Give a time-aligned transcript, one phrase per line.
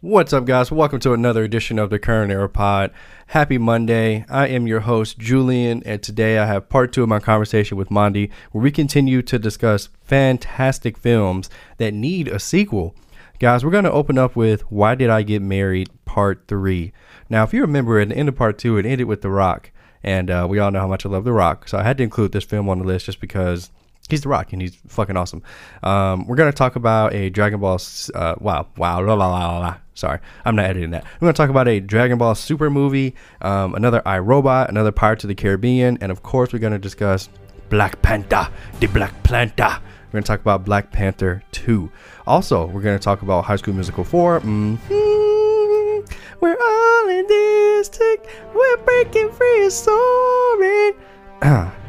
[0.00, 0.72] What's up, guys?
[0.72, 2.92] Welcome to another edition of the Current Era Pod.
[3.26, 4.24] Happy Monday.
[4.28, 7.90] I am your host, Julian, and today I have part two of my conversation with
[7.90, 12.94] Mondy, where we continue to discuss fantastic films that need a sequel.
[13.38, 16.92] Guys, we're going to open up with Why Did I Get Married, Part 3.
[17.28, 19.72] Now, if you remember, at the end of Part 2, it ended with The Rock,
[20.02, 22.04] and uh, we all know how much I love The Rock, so I had to
[22.04, 23.70] include this film on the list just because
[24.08, 25.42] He's The Rock, and he's fucking awesome.
[25.82, 27.80] Um, we're gonna talk about a Dragon Ball.
[28.14, 31.04] Uh, wow, wow, la, la, la, la, Sorry, I'm not editing that.
[31.04, 35.28] We're gonna talk about a Dragon Ball Super movie, um, another iRobot, another Pirates of
[35.28, 37.28] the Caribbean, and of course, we're gonna discuss
[37.68, 38.48] Black Panther,
[38.80, 39.80] the Black Panther.
[40.06, 41.90] We're gonna talk about Black Panther 2.
[42.26, 44.40] Also, we're gonna talk about High School Musical 4.
[44.40, 46.16] Mm-hmm.
[46.40, 48.28] We're all in this tick.
[48.54, 50.94] We're breaking free, soaring.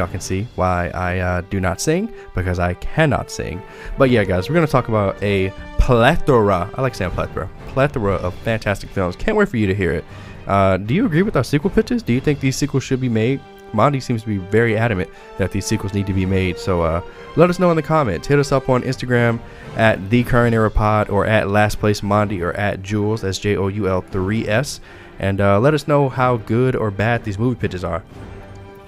[0.00, 3.60] Y'all can see why I uh, do not sing because I cannot sing.
[3.98, 6.70] But yeah, guys, we're to talk about a plethora.
[6.74, 7.50] I like saying plethora.
[7.68, 9.14] Plethora of fantastic films.
[9.14, 10.06] Can't wait for you to hear it.
[10.46, 12.02] Uh, do you agree with our sequel pitches?
[12.02, 13.42] Do you think these sequels should be made?
[13.74, 16.58] Mondy seems to be very adamant that these sequels need to be made.
[16.58, 17.02] So uh,
[17.36, 18.26] let us know in the comments.
[18.26, 19.38] Hit us up on Instagram
[19.76, 23.20] at the current era pod or at last place Mondy or at Jules.
[23.20, 24.80] That's J O U L 3 S.
[25.18, 28.02] And uh, let us know how good or bad these movie pitches are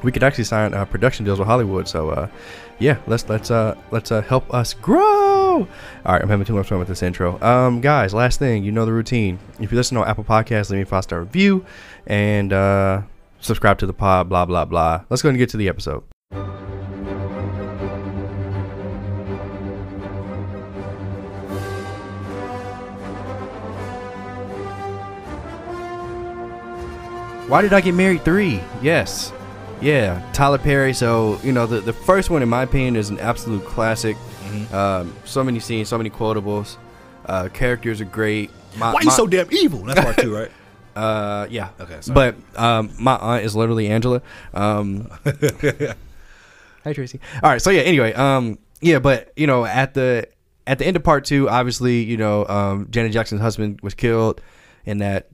[0.03, 1.89] we could actually sign uh, production deals with Hollywood.
[1.89, 2.29] So uh,
[2.79, 5.67] yeah, let's let's uh, let's uh, help us grow.
[6.05, 7.41] All right, I'm having too much fun with this intro.
[7.43, 9.39] Um, guys, last thing, you know the routine.
[9.61, 11.65] If you listen on Apple Podcasts, leave me a five star review
[12.07, 13.03] and uh,
[13.41, 14.29] subscribe to the pod.
[14.29, 15.05] Blah blah blah.
[15.11, 16.03] Let's go and get to the episode.
[27.49, 28.25] Why did I get married?
[28.25, 28.63] Three.
[28.81, 29.31] Yes.
[29.83, 30.93] Yeah, Tyler Perry.
[30.95, 34.17] So you know, the the first one, in my opinion, is an absolute classic.
[34.17, 34.75] Mm-hmm.
[34.75, 36.77] Um, so many scenes, so many quotables.
[37.27, 38.51] Uh, characters are great.
[38.77, 39.83] My, Why are you so damn evil?
[39.83, 40.51] That's part two, right?
[40.95, 41.71] Uh, yeah.
[41.81, 41.97] Okay.
[42.03, 42.35] Sorry.
[42.35, 44.21] But um, my aunt is literally Angela.
[44.53, 45.09] Um,
[46.85, 47.19] hi Tracy.
[47.43, 47.63] All right.
[47.63, 47.81] So yeah.
[47.81, 48.13] Anyway.
[48.13, 48.59] Um.
[48.83, 48.99] Yeah.
[48.99, 50.29] But you know, at the
[50.67, 54.43] at the end of part two, obviously, you know, um, Janet Jackson's husband was killed
[54.85, 55.31] in that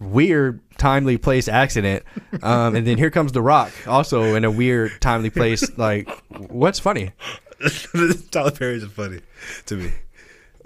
[0.00, 2.02] weird timely place accident
[2.42, 6.08] um, and then here comes the rock also in a weird timely place like
[6.48, 7.12] what's funny?
[8.30, 9.20] Tyler perry's funny
[9.66, 9.92] to me.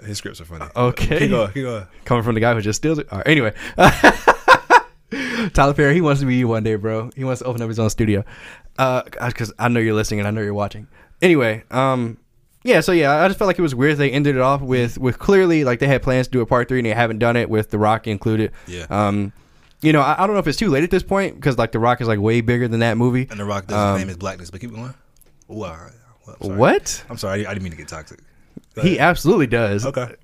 [0.05, 0.65] His scripts are funny.
[0.75, 1.19] Okay.
[1.19, 1.87] Keep going, keep going.
[2.05, 3.11] coming from the guy who just steals it?
[3.11, 3.53] All right, anyway.
[5.53, 7.11] Tyler perry he wants to be you one day bro.
[7.15, 8.23] He wants to open up his own studio.
[8.77, 10.87] Because uh, i know you're listening and i know you're watching.
[11.21, 12.17] Anyway um
[12.65, 14.97] yeah, so yeah, I just felt like it was weird they ended it off with
[14.97, 17.35] with clearly like they had plans to do a part three and they haven't done
[17.37, 18.51] it with The Rock included.
[18.65, 18.87] Yeah.
[18.89, 19.33] Um,
[19.81, 21.71] you know, I, I don't know if it's too late at this point because like
[21.71, 23.27] The Rock is like way bigger than that movie.
[23.29, 24.95] And The Rock doesn't um, claim his blackness, but keep going.
[25.51, 25.91] Ooh, well,
[26.39, 27.05] what?
[27.07, 28.19] I'm sorry, I didn't mean to get toxic.
[28.81, 29.85] He absolutely does.
[29.85, 30.15] Okay.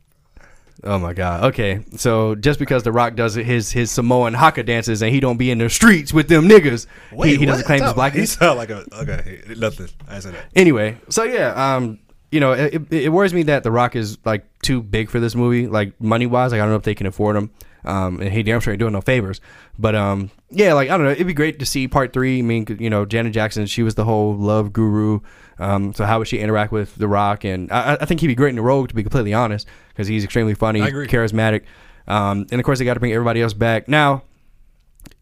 [0.84, 1.44] Oh my god.
[1.46, 1.85] Okay.
[1.96, 5.52] So just because The Rock does his his Samoan haka dances and he don't be
[5.52, 8.34] in the streets with them niggas, Wait, he, he doesn't claim his blackness.
[8.34, 9.41] He sound like a okay.
[9.58, 9.90] Nothing.
[10.08, 10.46] I said that.
[10.56, 12.00] Anyway, so yeah, um,
[12.31, 15.36] you know, it, it worries me that The Rock is like too big for this
[15.36, 16.52] movie, like money wise.
[16.52, 17.52] Like I don't know if they can afford him.
[17.84, 19.42] Um, and he damn sure ain't doing no favors.
[19.80, 22.40] But um, yeah, like I don't know, it'd be great to see part three.
[22.40, 25.20] I mean, you know, Janet Jackson, she was the whole love guru.
[25.58, 27.44] Um, so how would she interact with The Rock?
[27.44, 30.08] And I, I think he'd be great in the role, to be completely honest, because
[30.08, 31.64] he's extremely funny, charismatic.
[32.08, 33.88] Um, and of course, they got to bring everybody else back.
[33.88, 34.24] Now,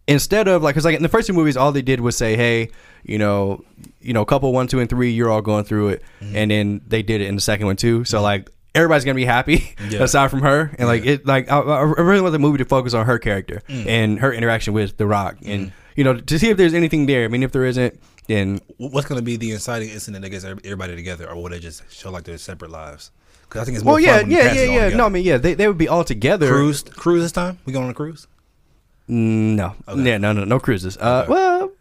[0.09, 2.35] instead of like, because like in the first two movies, all they did was say,
[2.35, 2.69] "Hey,
[3.03, 3.63] you know,
[4.01, 6.35] you know, couple one, two, and three, you're all going through it," mm-hmm.
[6.35, 8.03] and then they did it in the second one too.
[8.03, 10.03] So like everybody's gonna be happy yeah.
[10.03, 11.13] aside from her, and like yeah.
[11.13, 13.85] it, like I, I, really want the movie to focus on her character mm.
[13.85, 15.71] and her interaction with The Rock, and mm.
[15.95, 17.23] you know, to see if there's anything there.
[17.23, 20.95] I mean, if there isn't, then what's gonna be the inciting incident that gets everybody
[20.95, 23.11] together, or will they just show like their separate lives?
[23.43, 24.95] Because I think it's more well, yeah, yeah, yeah, yeah.
[24.95, 26.47] No, I mean, yeah, they, they would be all together.
[26.47, 27.57] Cruise, cruise this time.
[27.65, 28.27] We going on a cruise?
[29.09, 30.03] Mm, no, okay.
[30.03, 30.97] yeah, no, no, no cruises.
[30.97, 31.31] Uh, okay.
[31.31, 31.71] well,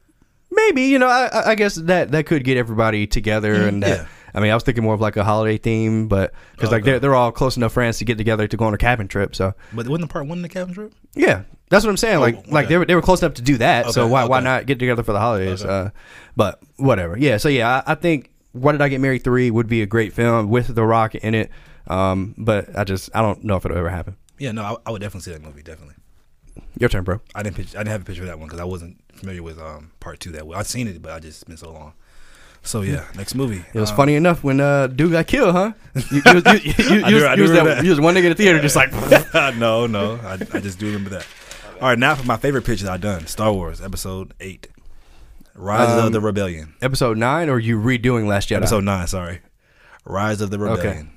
[0.51, 3.99] maybe you know, I, I guess that that could get everybody together, mm, and that,
[3.99, 4.07] yeah.
[4.35, 6.99] I mean, I was thinking more of like a holiday theme, but because like they're
[6.99, 9.35] they're all close enough friends to get together to go on a cabin trip.
[9.35, 10.95] So, but wasn't the part one the cabin trip?
[11.15, 12.17] Yeah, that's what I'm saying.
[12.17, 12.51] Oh, like okay.
[12.51, 13.87] like they were they were close enough to do that.
[13.87, 15.65] Okay, so why why not get together for the holidays?
[15.65, 15.91] Uh,
[16.37, 17.19] but whatever.
[17.19, 17.37] Yeah.
[17.37, 20.13] So yeah, I, I think Why Did I Get Married three would be a great
[20.13, 21.51] film with The Rock in it.
[21.87, 24.17] Um, but I just I don't know if it'll ever happen.
[24.39, 25.63] Yeah, no, I, I would definitely see that movie.
[25.63, 25.97] Definitely.
[26.79, 27.21] Your turn, bro.
[27.35, 29.43] I didn't pitch, I didn't have a picture of that one because I wasn't familiar
[29.43, 30.59] with um, part two that well.
[30.59, 31.93] I've seen it, but I just been so long.
[32.63, 33.65] So yeah, next movie.
[33.73, 35.73] It was um, funny enough when uh, dude got killed, huh?
[35.95, 36.43] You, you, you, you,
[37.43, 38.93] was, that, you was one nigga in the theater, just like
[39.57, 40.17] no, no.
[40.23, 41.27] I, I just do remember that.
[41.81, 44.67] All right, now for my favorite picture I've done: Star Wars Episode Eight,
[45.55, 46.75] Rise um, of the Rebellion.
[46.83, 48.57] Episode nine, or you redoing Last Jedi?
[48.57, 49.07] Episode nine.
[49.07, 49.41] Sorry,
[50.05, 50.97] Rise of the Rebellion.
[50.97, 51.09] Okay.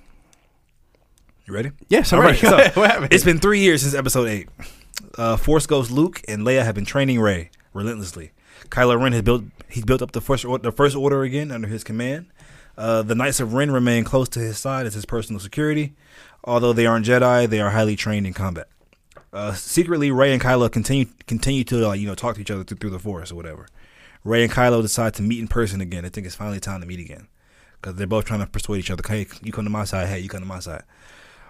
[1.48, 1.72] You ready?
[1.90, 2.48] Yes, I'm All ready.
[2.48, 3.14] right, so what happened?
[3.14, 4.48] it's been three years since episode eight.
[5.18, 8.32] Uh, Force Ghost Luke and Leia have been training Rey relentlessly.
[8.70, 11.68] Kylo Ren has built he's built up the first or- the first order again under
[11.68, 12.28] his command.
[12.78, 15.94] Uh, the Knights of Ren remain close to his side as his personal security.
[16.44, 18.68] Although they aren't Jedi, they are highly trained in combat.
[19.34, 22.64] Uh, secretly, Rey and Kylo continue continue to uh, you know talk to each other
[22.64, 23.68] through, through the Force or whatever.
[24.24, 26.06] Rey and Kylo decide to meet in person again.
[26.06, 27.28] I think it's finally time to meet again
[27.82, 29.04] because they're both trying to persuade each other.
[29.08, 30.08] Hey, you come to my side.
[30.08, 30.84] Hey, you come to my side.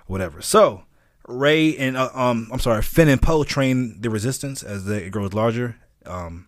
[0.07, 0.42] Whatever.
[0.42, 0.83] So
[1.27, 5.33] Rey and uh, um, I'm sorry, Finn and Poe train the Resistance as it grows
[5.33, 5.77] larger.
[6.06, 6.47] Um,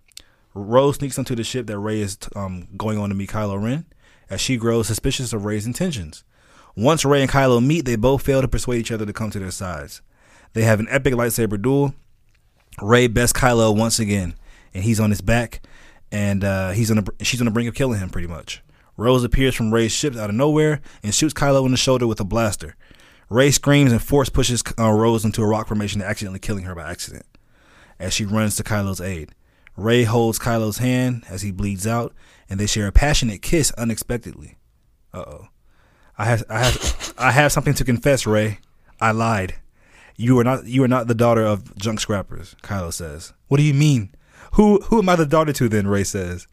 [0.53, 3.85] Rose sneaks onto the ship that Rey is um, going on to meet Kylo Ren,
[4.29, 6.23] as she grows suspicious of Rey's intentions.
[6.75, 9.39] Once Rey and Kylo meet, they both fail to persuade each other to come to
[9.39, 10.01] their sides.
[10.53, 11.93] They have an epic lightsaber duel.
[12.81, 14.35] Rey bests Kylo once again,
[14.73, 15.61] and he's on his back,
[16.11, 18.63] and uh, he's on the, she's on the brink of killing him, pretty much.
[18.97, 22.19] Rose appears from Rey's ship out of nowhere and shoots Kylo in the shoulder with
[22.19, 22.75] a blaster.
[23.29, 26.89] Rey screams and force pushes uh, Rose into a rock formation, accidentally killing her by
[26.89, 27.25] accident.
[27.99, 29.31] As she runs to Kylo's aid,
[29.75, 32.13] Rey holds Kylo's hand as he bleeds out,
[32.49, 34.57] and they share a passionate kiss unexpectedly.
[35.13, 35.47] Uh oh.
[36.17, 38.59] I have I have I have something to confess, Rey.
[39.01, 39.55] I lied.
[40.15, 43.33] You are not you are not the daughter of junk scrappers, Kylo says.
[43.47, 44.13] What do you mean?
[44.53, 45.87] Who who am I the daughter to then?
[45.87, 46.47] Rey says.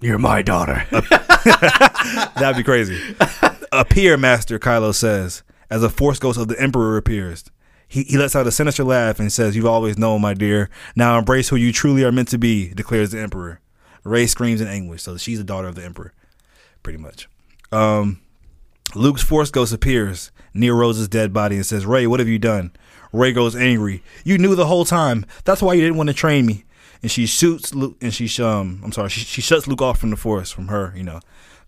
[0.00, 0.86] You're my daughter.
[0.90, 3.00] That'd be crazy.
[3.72, 7.44] Appear, Master, Kylo says, as a force ghost of the Emperor appears.
[7.88, 10.70] He, he lets out a sinister laugh and says, You've always known, my dear.
[10.94, 13.60] Now embrace who you truly are meant to be, declares the Emperor.
[14.02, 16.12] Rey screams in anguish, so she's the daughter of the Emperor,
[16.82, 17.28] pretty much.
[17.72, 18.20] Um,
[18.94, 22.72] Luke's force ghost appears near Rose's dead body and says, Rey, what have you done?
[23.12, 24.02] Rey goes angry.
[24.24, 25.26] You knew the whole time.
[25.44, 26.64] That's why you didn't want to train me.
[27.02, 30.10] And she shoots Luke, and she um, I'm sorry, she, she shuts Luke off from
[30.10, 31.20] the force, from her, you know.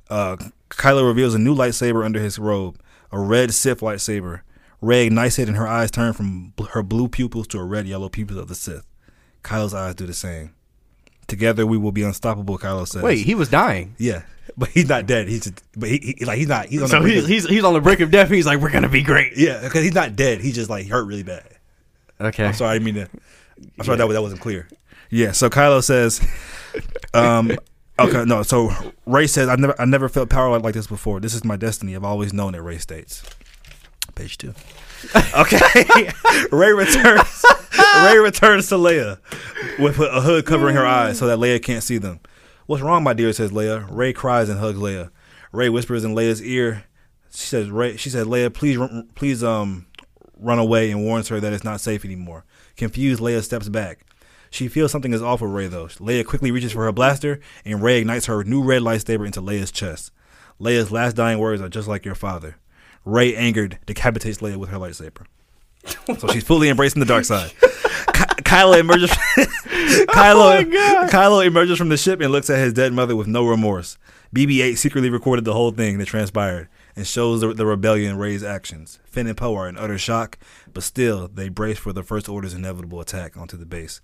[0.08, 0.36] Uh,
[0.70, 2.78] Kylo reveals a new lightsaber under his robe,
[3.12, 4.40] a red Sith lightsaber.
[4.80, 7.86] Rey ignites it, and her eyes turn from bl- her blue pupils to a red
[7.86, 8.86] yellow pupils of the Sith.
[9.42, 10.54] Kylo's eyes do the same.
[11.26, 12.58] Together we will be unstoppable.
[12.58, 13.02] Kylo says.
[13.02, 13.94] Wait, he was dying.
[13.98, 14.22] yeah,
[14.56, 15.28] but he's not dead.
[15.28, 16.66] He's just, but he, he like he's not.
[16.66, 18.30] He's on So the brink he's, of- he's he's on the brink of death.
[18.30, 19.32] He's like, we're gonna be great.
[19.36, 20.40] yeah, because he's not dead.
[20.40, 21.44] He's just like hurt really bad.
[22.20, 22.46] Okay.
[22.46, 23.08] I'm sorry, I didn't mean to.
[23.78, 24.68] I'm sorry that that wasn't clear.
[25.10, 26.20] Yeah, so Kylo says,
[27.14, 27.50] um,
[27.98, 28.42] okay, no.
[28.42, 28.70] So
[29.06, 31.20] Rey says, "I never, I never felt power like this before.
[31.20, 31.94] This is my destiny.
[31.96, 33.22] I've always known it." Rey states.
[34.14, 34.54] Page two.
[35.36, 35.60] Okay,
[36.52, 37.44] Rey returns.
[38.04, 39.18] Rey returns to Leia
[39.78, 42.18] with a hood covering her eyes so that Leia can't see them.
[42.66, 43.32] What's wrong, my dear?
[43.32, 43.86] Says Leia.
[43.88, 45.10] Rey cries and hugs Leia.
[45.52, 46.84] Rey whispers in Leia's ear.
[47.30, 49.86] She says, "Rey." She says, "Leia, please, run- please, um,
[50.36, 52.44] run away," and warns her that it's not safe anymore.
[52.76, 54.04] Confused, Leia steps back.
[54.50, 55.86] She feels something is off with Rey though.
[55.86, 59.70] Leia quickly reaches for her blaster, and Rey ignites her new red lightsaber into Leia's
[59.70, 60.10] chest.
[60.60, 62.56] Leia's last dying words are just like your father.
[63.04, 65.26] Rey, angered, decapitates Leia with her lightsaber.
[66.18, 67.52] so she's fully embracing the dark side.
[67.60, 69.10] Ky- Kylo emerges.
[70.08, 73.46] Kylo, oh Kylo emerges from the ship and looks at his dead mother with no
[73.46, 73.96] remorse.
[74.34, 78.98] BB-8 secretly recorded the whole thing that transpired and shows the, the rebellion Rey's actions.
[79.04, 80.36] Finn and Poe are in utter shock,
[80.74, 84.00] but still they brace for the First Order's inevitable attack onto the base.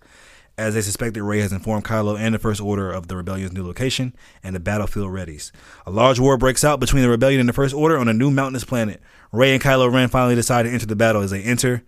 [0.57, 3.53] As they suspect that Rey has informed Kylo and the First Order of the rebellion's
[3.53, 5.51] new location, and the battlefield readies.
[5.85, 8.31] A large war breaks out between the rebellion and the First Order on a new
[8.31, 9.03] mountainous planet.
[9.33, 11.83] Rey and Kylo Ren finally decide to enter the battle as they enter,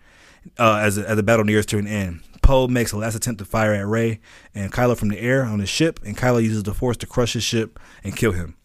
[0.58, 2.22] uh, as, as the battle nears to an end.
[2.42, 4.20] Poe makes a last attempt to fire at Rey
[4.54, 7.34] and Kylo from the air on his ship, and Kylo uses the Force to crush
[7.34, 8.56] his ship and kill him.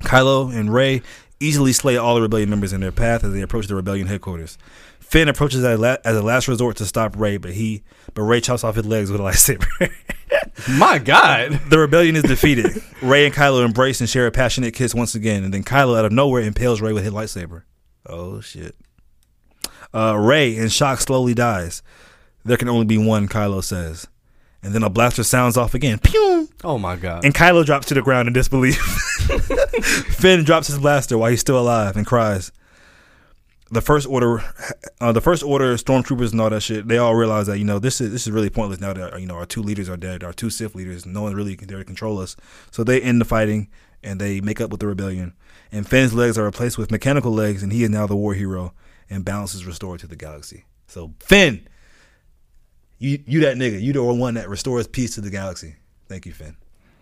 [0.00, 1.02] Kylo and Rey
[1.40, 4.58] easily slay all the rebellion members in their path as they approach the rebellion headquarters.
[5.08, 7.82] Finn approaches as a, la- as a last resort to stop Rey, but he
[8.14, 9.90] but Rey chops off his legs with a lightsaber.
[10.68, 11.60] My God.
[11.68, 12.82] the rebellion is defeated.
[13.02, 16.04] Rey and Kylo embrace and share a passionate kiss once again, and then Kylo out
[16.04, 17.62] of nowhere impales Rey with his lightsaber.
[18.06, 18.74] Oh shit!
[19.92, 21.82] Uh, Rey, in shock, slowly dies.
[22.44, 24.06] There can only be one, Kylo says,
[24.62, 25.98] and then a blaster sounds off again.
[26.00, 26.48] Pew!
[26.64, 27.24] Oh my God.
[27.24, 28.76] And Kylo drops to the ground in disbelief.
[30.18, 32.50] Finn drops his blaster while he's still alive and cries.
[33.70, 34.44] The first order,
[35.00, 36.86] uh, the first order stormtroopers and all that shit.
[36.86, 39.26] They all realize that you know this is this is really pointless now that you
[39.26, 41.06] know our two leaders are dead, our two Sith leaders.
[41.06, 42.36] No one really can there to control us.
[42.70, 43.68] So they end the fighting
[44.02, 45.32] and they make up with the rebellion.
[45.72, 48.74] And Finn's legs are replaced with mechanical legs, and he is now the war hero.
[49.10, 50.64] And balance is restored to the galaxy.
[50.86, 51.66] So Finn,
[52.98, 55.76] you you that nigga, you the one that restores peace to the galaxy.
[56.06, 56.56] Thank you, Finn.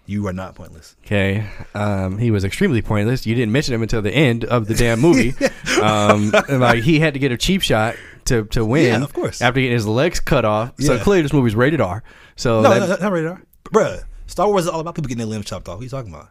[0.07, 0.97] You are not pointless.
[1.07, 1.47] Okay.
[1.75, 3.25] Um, he was extremely pointless.
[3.25, 5.31] You didn't mention him until the end of the damn movie.
[5.83, 7.95] um, and, like he had to get a cheap shot
[8.27, 8.87] to to win.
[9.01, 9.41] Yeah, of course.
[9.41, 10.73] After getting his legs cut off.
[10.81, 12.03] So clearly this movie's rated R.
[12.37, 13.43] So No, that- no, no, not rated R.
[13.65, 15.77] Bruh, Star Wars is all about people getting their limbs chopped off.
[15.77, 16.29] What are you talking about?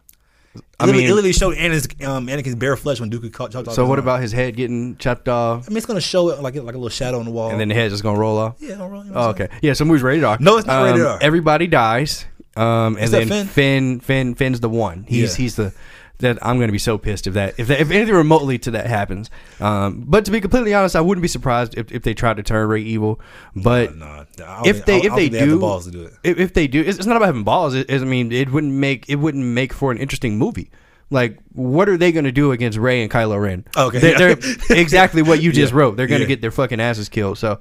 [0.78, 3.86] I mean, it literally showed Anakin's, um, Anakin's bare flesh when Dooku chopped off So
[3.86, 4.06] what arm.
[4.06, 6.78] about his head getting chopped off, I mean, it's gonna show it like like a
[6.78, 8.56] little shadow on the wall, and then the head's just gonna roll off?
[8.60, 9.48] yeah, roll, you know Oh, what I'm saying?
[9.48, 9.58] okay.
[9.62, 10.36] Yeah, so movie's rated R.
[10.40, 11.18] No, it's not rated Um, R.
[11.22, 12.26] Everybody dies.
[12.56, 13.46] Um, and then Finn?
[13.46, 14.00] Finn?
[14.00, 15.04] Finn, Finn's the one.
[15.08, 15.42] He's Yeah.
[15.42, 15.72] he's the
[16.18, 18.86] that I'm gonna be so pissed if that if that, if anything remotely to that
[18.86, 19.28] happens.
[19.60, 22.42] Um, but to be completely honest, I wouldn't be surprised if, if they tried to
[22.44, 23.20] turn Rey evil.
[23.56, 26.12] But I don't if they if they think have the do balls to do it.
[26.22, 27.74] If, if they do, it's, it's not about having balls.
[27.74, 30.70] It, it- I mean, it wouldn't make it wouldn't make for an interesting movie.
[31.10, 33.64] Like, what are they going to do against Rey and Kylo Ren?
[33.76, 33.98] Okay.
[33.98, 35.78] they're, they're exactly what you just Yeah.
[35.80, 35.96] wrote.
[35.98, 36.28] They're going to Yeah.
[36.28, 37.36] get their fucking asses killed.
[37.36, 37.58] So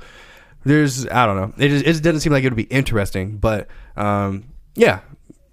[0.63, 1.53] there's, I don't know.
[1.57, 3.67] It, just, it doesn't seem like it would be interesting, but
[3.97, 4.45] um,
[4.75, 4.99] yeah,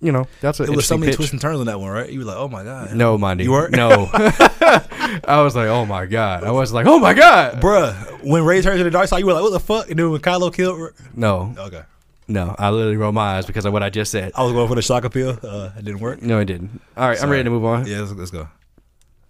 [0.00, 1.16] you know, that's an It was so many pitch.
[1.16, 2.10] twists and turns on that one, right?
[2.10, 3.44] You were like, oh my god, No, Monday.
[3.44, 3.72] You weren't?
[3.74, 4.08] No.
[4.12, 6.44] I was like, oh my god.
[6.44, 7.60] I was like, oh my god.
[7.60, 8.22] bruh.
[8.24, 9.90] When Rey turned to the dark side, you were like, what the fuck?
[9.90, 11.82] And then when Kylo killed, No, okay,
[12.28, 12.54] no.
[12.58, 14.32] I literally rolled my eyes because of what I just said.
[14.34, 15.38] I was going for the shock appeal.
[15.42, 16.22] Uh, it didn't work.
[16.22, 16.80] No, it didn't.
[16.96, 17.86] All right, I'm ready to move on.
[17.86, 18.48] Yeah, let's, let's go.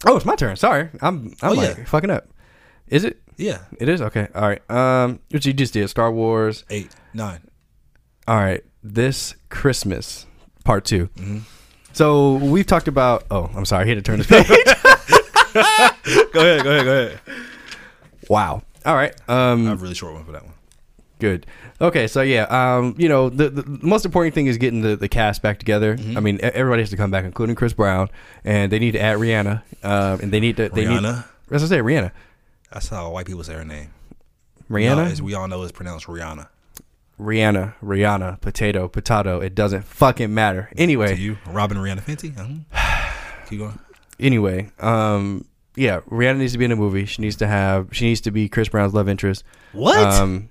[0.05, 0.55] Oh, it's my turn.
[0.55, 1.83] Sorry, I'm I'm Oh, like yeah.
[1.85, 2.27] fucking up.
[2.87, 3.21] Is it?
[3.37, 4.27] Yeah, It is okay.
[4.35, 4.61] All right.
[4.69, 5.87] Um, what you just did?
[5.89, 6.65] Star Wars.
[6.69, 7.39] eight, nine.
[8.27, 8.63] All right.
[8.83, 10.25] This Christmas,
[10.63, 11.37] part 2 Mm-hmm.
[11.93, 13.25] So we've talked about.
[13.31, 13.83] Oh, I'm sorry.
[13.85, 14.47] I had to turn this page.
[16.31, 17.19] go ahead, go ahead, go ahead.
[18.29, 18.61] wow.
[18.85, 19.13] All right.
[19.27, 20.53] I Um, have a really short one for that one.
[21.17, 21.45] good.
[21.81, 22.07] Okay.
[22.07, 22.43] So yeah.
[22.43, 25.97] Um, you know, the, the most important thing is getting the, the cast back together.
[25.97, 26.15] Mm-hmm.
[26.17, 28.09] I mean, everybody has to come back, including Chris Brown,
[28.45, 29.63] and they need to add Rihanna.
[29.83, 30.69] Um, and they need to.
[30.69, 31.03] They Need,
[31.51, 32.11] as I say, Rihanna.
[32.71, 33.89] That's how white people say her name.
[34.69, 34.95] Rihanna.
[34.97, 36.47] No, as we all know, it's pronounced Rihanna.
[37.19, 39.39] Rihanna, Rihanna, potato, potato.
[39.41, 40.69] It doesn't fucking matter.
[40.77, 42.37] Anyway, To you, Robyn Rihanna Fenty.
[42.37, 43.45] Uh-huh.
[43.49, 43.79] Keep going.
[44.19, 45.45] anyway, um,
[45.75, 47.05] yeah, Rihanna needs to be in a movie.
[47.05, 47.89] She needs to have.
[47.91, 49.43] She needs to be Chris Brown's love interest.
[49.73, 49.97] What?
[49.99, 50.49] Um,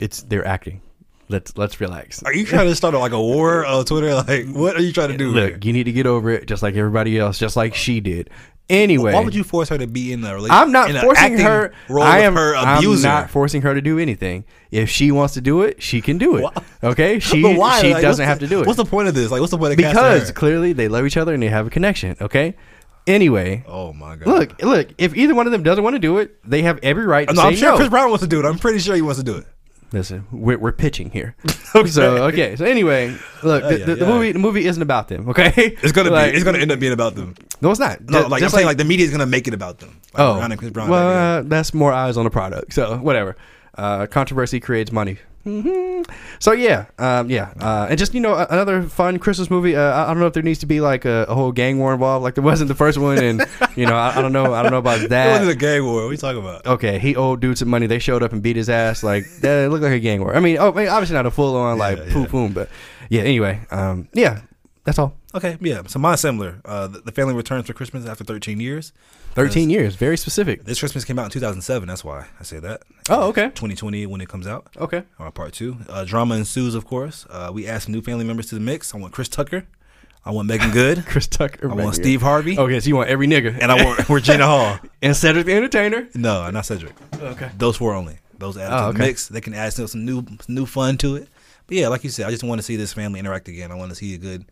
[0.00, 0.82] it's they're acting.
[1.28, 2.22] Let's let's relax.
[2.22, 4.14] are you trying to start like a war on Twitter?
[4.14, 5.32] Like, what are you trying to do?
[5.32, 5.50] here?
[5.50, 8.30] Look, you need to get over it, just like everybody else, just like she did.
[8.68, 10.60] Anyway, Why would you force her to be in a relationship?
[10.60, 11.72] I'm not forcing her.
[11.88, 14.44] I am her I'm not forcing her to do anything.
[14.72, 16.42] If she wants to do it, she can do it.
[16.42, 16.52] Why?
[16.82, 17.80] Okay, she But why?
[17.80, 18.66] she Like, doesn't have to do it.
[18.66, 19.30] What's the point of this?
[19.30, 21.70] Like, what's the point of because clearly they love each other and they have a
[21.70, 22.16] connection.
[22.20, 22.56] Okay.
[23.06, 24.26] Anyway, Oh my god!
[24.26, 24.88] look, look.
[24.98, 27.34] If either one of them doesn't want to do it, they have every right to
[27.34, 27.76] no, I'm sure no.
[27.76, 28.44] Chris Brown wants to do it.
[28.44, 29.46] I'm pretty sure he wants to do it.
[29.92, 31.36] Listen, we're, we're pitching here.
[31.86, 32.56] So okay.
[32.56, 35.28] So anyway, look, the, the, the movie the movie isn't about them.
[35.28, 35.76] Okay.
[35.82, 36.36] It's gonna Like, be.
[36.36, 37.34] It's gonna end up being about them.
[37.60, 38.00] No, it's not.
[38.08, 40.00] No, like just I'm saying, like the media is gonna make it about them.
[40.14, 40.88] Like, oh, Rihanna and Chris Brown.
[40.88, 42.72] well, uh, that's more eyes on the product.
[42.72, 43.36] So whatever.
[43.76, 45.18] Uh, controversy creates money.
[45.46, 46.02] Hmm
[46.40, 49.76] So yeah, um, yeah, uh, and just you know another fun Christmas movie.
[49.76, 51.92] Uh, I don't know if there needs to be like a, a whole gang war
[51.94, 54.62] involved, like there wasn't the first one, and you know I, I don't know, I
[54.62, 55.48] don't know about It wasn't that.
[55.48, 56.02] a gang war.
[56.02, 56.66] What are you talking about?
[56.66, 57.86] Okay, he owed dude some money.
[57.86, 59.02] They showed up and beat his ass.
[59.04, 60.34] Like that looked like a gang war.
[60.34, 62.26] I mean, oh, I mean, obviously not a full on like Yeah, poo yeah.
[62.26, 62.68] poom, but
[63.08, 63.22] yeah.
[63.22, 64.40] Anyway, um, yeah,
[64.84, 65.14] that's all.
[65.36, 65.82] Okay, yeah.
[65.86, 66.60] So mine's similar.
[66.64, 68.92] Uh, the, the family returns for Christmas after 13 years.
[69.34, 70.64] Thirteen years, very specific.
[70.64, 71.86] This Christmas came out in 2007.
[71.86, 72.80] That's why I say that.
[73.10, 74.68] Oh, okay, 2020 when it comes out.
[74.78, 75.02] okay.
[75.34, 75.76] Part two.
[75.90, 77.26] Uh, drama ensues, of course.
[77.28, 78.94] Uh, we add some new family members to the mix.
[78.94, 79.66] I want Chris Tucker.
[80.24, 81.04] I want Meagan Good.
[81.06, 81.70] Chris Tucker.
[81.70, 81.94] I want.
[81.96, 82.58] Steve Harvey.
[82.58, 84.78] Okay, so you want every nigga, And I want Regina Hall.
[85.02, 86.08] and Cedric the Entertainer.
[86.14, 86.94] No, not Cedric.
[87.20, 87.50] Okay.
[87.58, 88.18] Those four only.
[88.38, 89.28] Those added Oh, to the mix.
[89.28, 91.28] They can add some, some new some new fun to it.
[91.66, 93.70] But yeah, like you said, I just want to see this family interact again.
[93.70, 94.46] I want to see a good,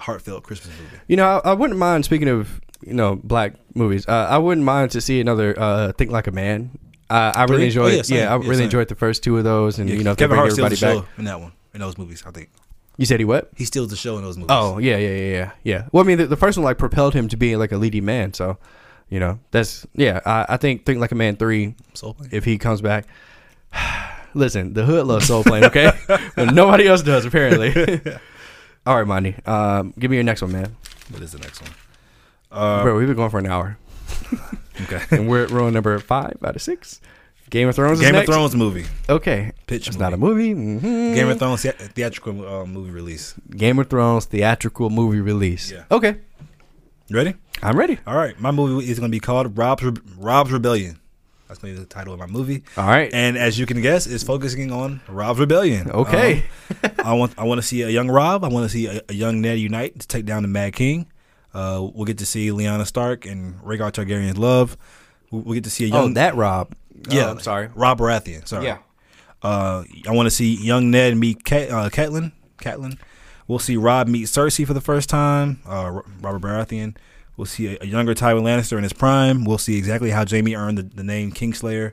[0.00, 0.96] heartfelt Christmas movie.
[1.08, 2.04] You know, I, I wouldn't mind.
[2.04, 6.10] Speaking of you know black movies, uh, I wouldn't mind to see another uh, Think
[6.10, 6.70] Like a Man.
[7.08, 7.92] Uh, I really enjoyed.
[7.92, 8.34] Oh, yeah, yeah.
[8.34, 8.64] I Yeah, really same.
[8.64, 10.94] enjoyed the first two of those, and Yeah, you know, Kevin Hart steals the back.
[10.94, 12.22] show in that one, in those movies.
[12.26, 12.50] I think
[12.96, 13.50] You said he what?
[13.56, 14.50] he steals the show in those movies.
[14.56, 15.84] Oh yeah, yeah, yeah, yeah, yeah.
[15.92, 18.04] Well, I mean, the, the first one like propelled him to being like a leading
[18.04, 18.32] man.
[18.32, 18.58] So,
[19.08, 20.20] you know, that's yeah.
[20.24, 22.30] I, I think Think Like a Man three, Soul Plane.
[22.32, 23.06] if he comes back.
[24.34, 25.90] Listen, the hood loves Soul Plane, okay?
[26.06, 28.00] but nobody else does apparently.
[28.86, 29.36] All right, Mondy.
[29.46, 30.76] Um, give me your next one, man.
[31.10, 31.70] What is the next one?
[32.50, 33.78] Uh, Bro, we've been going for an hour.
[34.82, 35.02] okay.
[35.10, 37.00] and we're at row number five out of six.
[37.50, 37.98] Game of Thrones.
[37.98, 38.30] is Game of next?
[38.30, 38.86] Thrones movie.
[39.08, 40.02] Okay, Pitch it's movie.
[40.04, 40.54] not a movie.
[40.54, 41.14] Mhm.
[41.14, 43.34] Game of Thrones theatrical uh, movie release.
[43.50, 45.70] Game of Thrones theatrical movie release.
[45.72, 45.84] Yeah.
[45.90, 46.16] Okay,
[47.08, 47.34] You ready?
[47.62, 47.98] I'm ready.
[48.06, 48.38] All right.
[48.40, 49.82] My movie is going to be called Rob's
[50.16, 50.99] Rob's Rebellion.
[51.50, 52.62] That's going to be the title of my movie.
[52.76, 53.12] All right.
[53.12, 55.90] And as you can guess, it's focusing on Rob's rebellion.
[55.90, 56.44] Okay.
[56.84, 58.44] Um, I want I want to see a young Rob.
[58.44, 61.08] I want to see a, a young Ned unite to take down the Mad King.
[61.52, 64.76] Uh, we'll get to see Lyanna Stark and Rhaegar Targaryen's love.
[65.32, 66.72] We'll, we'll get to see a oh, young that Rob.
[67.08, 67.26] yeah.
[67.26, 67.68] Oh, I'm sorry.
[67.74, 68.46] Rob Baratheon.
[68.46, 68.66] Sorry.
[68.66, 68.78] Yeah.
[69.42, 72.30] Uh, I want to see young Ned meet Cat, uh, Catelyn.
[72.58, 72.96] Catelyn.
[73.48, 75.58] We'll see Rob meet Cersei for the first time.
[75.66, 76.94] Uh, Robert Baratheon.
[77.40, 79.46] We'll see a, a younger Tywin Lannister in his prime.
[79.46, 81.92] We'll see exactly how Jaime earned the, the name Kingslayer.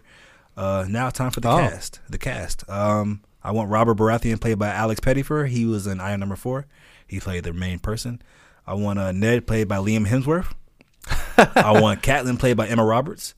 [0.58, 1.58] Uh, now time for the Oh.
[1.60, 2.02] cast.
[2.10, 2.70] The cast.
[2.70, 5.48] Um, I want Robert Baratheon played by Alex Pettyfer.
[5.48, 6.66] He was in I Am Number Four.
[7.08, 8.22] He played the main person.
[8.68, 10.52] I want uh, Ned played by Liam Hemsworth.
[11.56, 13.34] I want Catelyn played by Emma Roberts.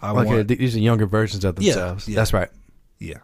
[0.00, 2.08] I Okay, want these are younger versions of Yeah, themselves.
[2.08, 2.14] yeah.
[2.14, 2.48] That's right.
[3.00, 3.18] yeah.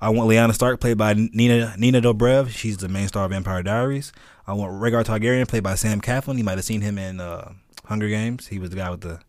[0.00, 2.48] I want Lyanna Stark played by Nina Nina Dobrev.
[2.48, 4.12] She's the main star of Vampire Diaries.
[4.50, 6.36] I want Rhaegar Targaryen played by Sam Claflin.
[6.38, 7.52] You might have seen him in uh,
[7.84, 8.48] Hunger Games.
[8.48, 9.20] He was the guy with the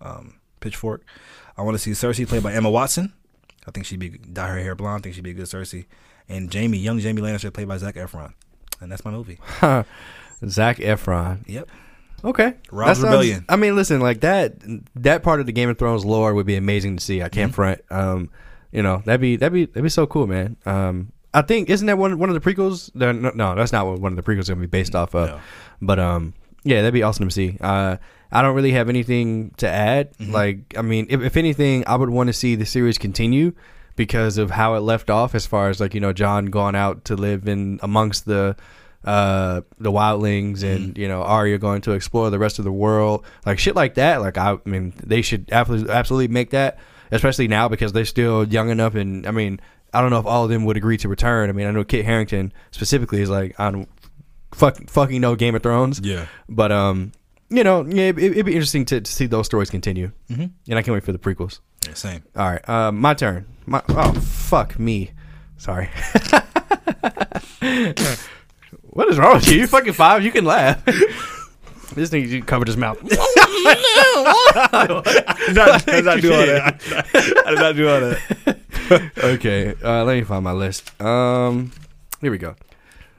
[0.00, 1.04] um, pitchfork.
[1.56, 3.12] I want to see Cersei played by Emma Watson.
[3.66, 5.00] I think she'd be dye her hair blonde.
[5.00, 5.86] I think she'd be a good Cersei.
[6.28, 8.32] And Jaime, young Jaime Lannister played by Zac Efron.
[8.80, 9.38] And that's my movie.
[10.48, 11.48] Zac Efron.
[11.48, 11.68] Yep.
[12.24, 12.54] Okay.
[12.72, 13.44] Rob's Rebellion.
[13.48, 14.54] I mean, listen, like that
[14.96, 17.22] that part of the Game of Thrones lore would be amazing to see.
[17.22, 17.34] I Mm-hmm.
[17.34, 17.80] can't front.
[17.90, 18.30] Um,
[18.72, 20.56] you know, that'd be that'd be that'd be so cool, man.
[20.66, 22.94] Um, I think isn't that one one of the prequels?
[22.94, 25.28] No, no, that's not what one of the prequels is gonna be based off of.
[25.28, 25.40] No.
[25.82, 27.58] But um, yeah, that'd be awesome to see.
[27.60, 27.96] Uh,
[28.32, 30.16] I don't really have anything to add.
[30.18, 30.32] Mm-hmm.
[30.32, 33.52] Like, I mean, if, if anything, I would want to see the series continue
[33.94, 37.04] because of how it left off, as far as like you know, Jon going out
[37.06, 38.56] to live in amongst the
[39.04, 41.00] uh the wildlings and Mm-hmm.
[41.00, 44.20] you know Arya going to explore the rest of the world like shit like that
[44.20, 46.78] like I, I mean they should absolutely absolutely make that
[47.12, 49.60] especially now because they're still young enough and I mean
[49.96, 51.48] I don't know if all of them would agree to return.
[51.48, 53.88] I mean I know Kit Harington specifically is like I don't
[54.52, 56.00] fuck, fucking know Game of Thrones.
[56.02, 56.26] Yeah.
[56.48, 57.12] but um
[57.48, 60.10] you know yeah it, it'd be interesting to, to see those stories continue.
[60.30, 60.50] Mhm.
[60.68, 61.60] and I can't wait for the prequels.
[61.86, 62.22] Yeah, same.
[62.36, 63.46] all right uh, my turn.
[63.66, 65.12] My oh fuck me.
[65.56, 65.88] Sorry.
[68.90, 69.60] What is wrong with you?
[69.60, 70.24] You fucking five.
[70.24, 70.82] You can laugh.
[71.94, 72.98] This thing you covered his mouth.
[73.10, 74.86] I
[75.46, 77.42] did not, I did not do all that.
[77.46, 78.55] I did not do all that.
[79.18, 81.00] okay, uh, let me find my list.
[81.00, 81.72] Um,
[82.20, 82.56] here we go.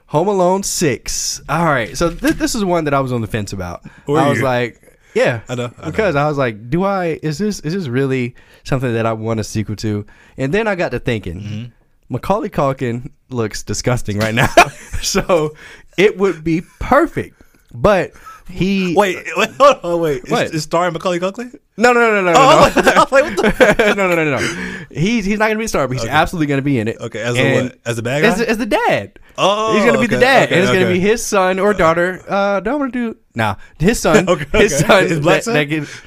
[0.06, 1.42] Home Alone six.
[1.48, 3.84] All right, so th- this is one that I was on the fence about.
[4.06, 4.44] Were I was you?
[4.44, 5.90] like, yeah, I know, I know.
[5.90, 7.18] because I was like, do I?
[7.22, 8.34] Is this is this really
[8.64, 10.06] something that I want a sequel to?
[10.36, 11.40] And then I got to thinking.
[11.40, 11.64] Mm-hmm.
[12.10, 14.46] Macaulay Culkin looks disgusting right now,
[15.02, 15.54] so
[15.98, 17.40] it would be perfect.
[17.74, 18.12] But
[18.50, 20.24] he Wait, wait, hold on, wait.
[20.24, 20.46] Is, What?
[20.54, 21.58] is starring Macaulay Culkin?
[21.76, 22.40] no no no no no Oh, no.
[22.40, 23.94] I was like, I was like, what the?
[23.96, 24.84] no, no, no, no, no.
[24.90, 26.98] He's he's not gonna be a star, but he's absolutely gonna be in it.
[27.00, 27.78] Okay, as a And what?
[27.84, 28.28] As a bad guy?
[28.28, 29.18] As, as the dad.
[29.36, 32.24] Oh, he's gonna be the dad, okay, and it's gonna be his son or daughter.
[32.28, 33.56] Uh, don't want to do nah.
[33.78, 34.86] His son, Okay, his okay.
[34.86, 35.54] son, His black that- son?
[35.54, 36.00] that gets-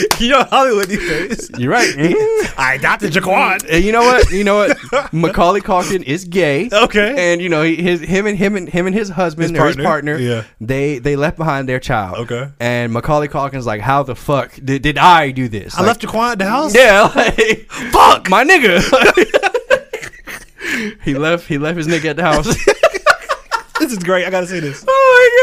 [0.20, 1.50] you know Hollywood these days.
[1.58, 1.88] you're right.
[2.02, 2.60] Mm-hmm.
[2.60, 3.64] I adopted Jaquan.
[3.70, 4.30] and you know what?
[4.30, 5.12] You know what?
[5.12, 6.68] Macaulay Culkin is gay.
[6.72, 7.32] Okay.
[7.32, 9.76] And you know his him and him and him and his husband His or his
[9.76, 10.18] partner, partner.
[10.18, 10.44] yeah.
[10.60, 12.18] They they left behind their child.
[12.30, 12.50] Okay.
[12.60, 15.74] And Macaulay Culkin's like, how the fuck did, did I do this?
[15.74, 16.74] I Like, left Jaquan at the house?
[16.74, 18.80] Yeah, like, fuck my nigga.
[21.04, 21.46] he left.
[21.46, 22.46] He left his nigga at the house.
[23.78, 24.24] This is great.
[24.26, 24.84] I gotta see this.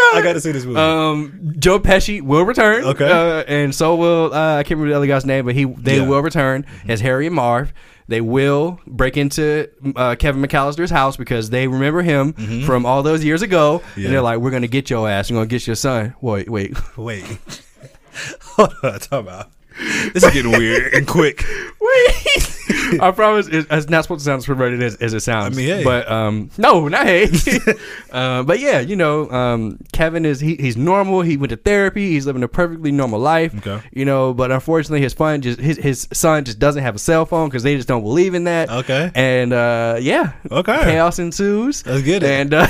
[0.17, 0.80] I gotta see this movie.
[0.80, 2.84] Um, Joe Pesci will return.
[2.84, 3.06] Okay.
[3.10, 5.98] uh, and so will uh, I can't remember the other guy's name, but he they
[5.98, 6.08] Yeah.
[6.08, 7.74] will return as Harry and Marv.
[8.08, 12.34] They will break into uh, Kevin McAllister's house because they remember him
[12.65, 14.00] from all those years ago, Mm-hmm.
[14.00, 14.06] Yeah.
[14.08, 15.30] and they're like, "We're gonna get your ass.
[15.30, 17.24] We're gonna get your son." Wait, wait, Wait.
[18.56, 19.00] Hold on.
[19.00, 19.52] Talk about.
[20.13, 21.45] This is getting weird and quick.
[21.80, 22.59] wait.
[23.02, 25.56] I promise it- it's not supposed to sound as perverted as, as it sounds.
[25.58, 25.84] I mean, hey.
[25.84, 27.28] but um, no, not hey.
[28.12, 31.22] uh, but yeah, you know, um, Kevin is he, he's normal.
[31.22, 32.10] He went to therapy.
[32.12, 33.54] He's living a perfectly normal life.
[33.66, 33.82] Okay.
[33.94, 37.26] You know, but unfortunately, his fun just his his son just doesn't have a cell
[37.26, 38.70] phone because they just don't believe in that.
[38.70, 39.12] Okay.
[39.16, 40.80] And uh, yeah, Okay.
[40.84, 41.86] chaos ensues.
[41.86, 42.30] Let's get it.
[42.30, 42.68] And uh,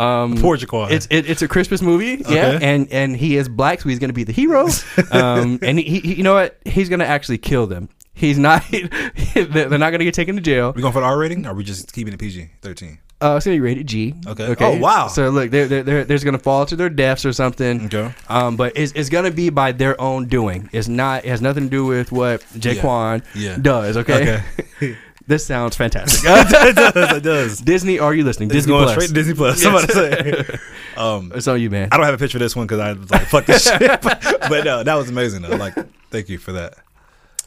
[0.00, 0.90] um, Poor Jaquan.
[0.90, 4.12] it's it, it's a Christmas movie, yeah, and and he is black, so he's gonna
[4.12, 4.68] be the hero.
[5.10, 6.58] um, and he, he, you know what?
[6.64, 7.88] He's gonna actually kill them.
[8.14, 8.64] He's not.
[9.34, 10.72] they're not gonna get taken to jail.
[10.74, 11.46] we going for the R rating?
[11.46, 12.98] Or are we just keeping it PG thirteen?
[13.20, 14.14] Uh, it's gonna be rated G.
[14.26, 14.54] Okay.
[14.60, 15.06] Oh, wow.
[15.08, 17.86] So look, they're, they're, they're, there's gonna fall to their deaths or something.
[17.86, 18.12] Okay.
[18.28, 20.68] Um, but it's, it's gonna be by their own doing.
[20.72, 21.24] It's not.
[21.24, 23.56] It has nothing to do with what Jaquan Yeah.
[23.60, 23.96] does.
[23.96, 24.42] Okay.
[24.76, 24.96] Okay.
[25.26, 26.20] this sounds fantastic.
[26.26, 27.12] it does.
[27.16, 27.60] It does.
[27.60, 28.48] Disney, are you listening?
[28.50, 28.92] It's Disney going Plus.
[28.94, 29.62] straight to Disney Plus.
[29.62, 29.92] Yes.
[29.92, 30.58] Somebody say.
[30.96, 31.88] Um, It's on you, man.
[31.92, 34.02] I don't have a picture of this one because I was like, "Fuck this shit."
[34.02, 35.42] but no, that was amazing.
[35.42, 35.56] Though.
[35.56, 35.74] Like,
[36.10, 36.74] thank you for that.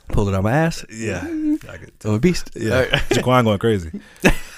[0.10, 0.86] Pulled it on my ass.
[0.92, 1.20] Yeah,
[1.70, 2.52] I could I'm a beast.
[2.56, 3.92] Yeah, Jaquan going crazy.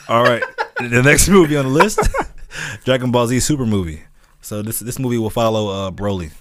[0.08, 0.44] All right,
[0.80, 2.00] the next movie on the list,
[2.86, 4.02] Dragon Ball Z Super movie.
[4.42, 6.32] So this this movie will follow uh, Broly.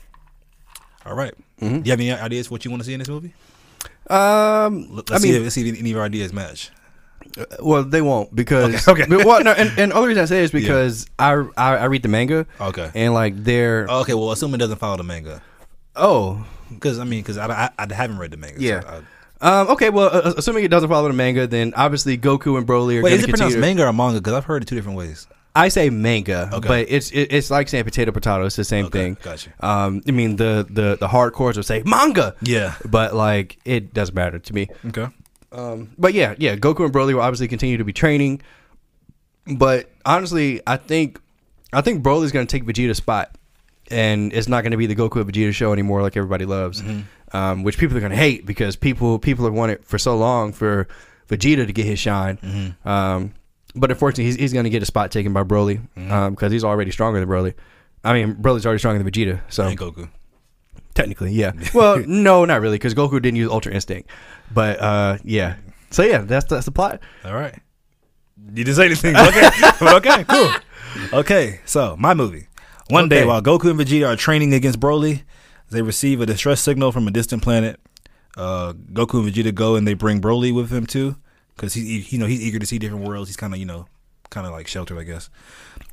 [1.06, 1.34] All right.
[1.60, 1.80] Mm-hmm.
[1.80, 3.32] Do you have any ideas for what you want to see in this movie?
[4.08, 6.70] Um, Let's I see mean, if, let's see if any of our ideas match.
[7.60, 9.10] well, they won't because Okay, okay.
[9.16, 11.84] But, well, no, and, and the only reason I say is because I, I I
[11.86, 12.90] read the manga Okay.
[12.94, 14.14] and like they're Okay.
[14.14, 15.42] Well, assume it doesn't follow the manga,
[15.96, 18.60] oh because I mean, because I, I, I haven't read the manga.
[18.60, 18.80] Yeah.
[18.80, 19.02] So I,
[19.40, 22.98] um okay well uh, assuming it doesn't follow the manga then obviously Goku and Broly
[22.98, 24.18] are wait, is it pronounced manga or manga?
[24.20, 25.28] Because I've heard it two different ways.
[25.54, 26.68] I say manga, Okay.
[26.68, 28.44] but it's it, it's like saying potato potato.
[28.46, 29.16] It's the same Okay, thing.
[29.22, 29.50] gotcha.
[29.60, 32.34] Um, I mean the the the hardcores will say manga.
[32.42, 32.74] Yeah.
[32.84, 34.68] but like it doesn't matter to me.
[34.86, 35.06] Okay.
[35.52, 38.42] Um, but yeah, yeah, Goku and Broly will obviously continue to be training.
[39.46, 41.20] But honestly, I think
[41.72, 43.34] I think Broly's going to take Vegeta's spot,
[43.90, 46.82] and it's not going to be the Goku and Vegeta show anymore, like everybody loves,
[47.32, 50.52] um, which people are going to hate because people people have wanted for so long
[50.52, 50.88] for
[51.28, 52.74] Vegeta to get his shine.
[52.84, 53.34] Um,
[53.74, 55.80] but unfortunately, he's, he's going to get a spot taken by Broly
[56.30, 57.54] because he's already stronger than Broly.
[58.04, 60.08] I mean, Broly's already stronger than Vegeta, so And Goku.
[60.94, 61.52] technically, yeah.
[61.74, 64.08] Well, no, not really, because Goku didn't use Ultra Instinct,
[64.52, 65.56] but uh, yeah.
[65.90, 67.00] So yeah, that's that's the plot.
[67.24, 67.54] All right.
[68.54, 69.16] You didn't say anything.
[69.16, 69.50] Okay.
[69.98, 70.50] Okay, cool.
[71.12, 72.47] Okay, so my movie.
[72.90, 75.22] One day while Goku and Vegeta are training against Broly,
[75.70, 77.78] they receive a distress signal from a distant planet.
[78.36, 81.16] Uh, Goku and Vegeta go and they bring Broly with them too,
[81.56, 83.28] because he, he- you know, he's eager to see different worlds.
[83.28, 83.86] He's kind of, you know,
[84.30, 85.28] kind of like sheltered, I guess.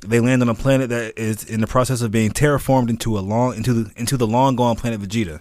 [0.00, 3.20] They land on a planet that is in the process of being terraformed into a
[3.20, 5.40] long into the into the long gone planet Vegeta,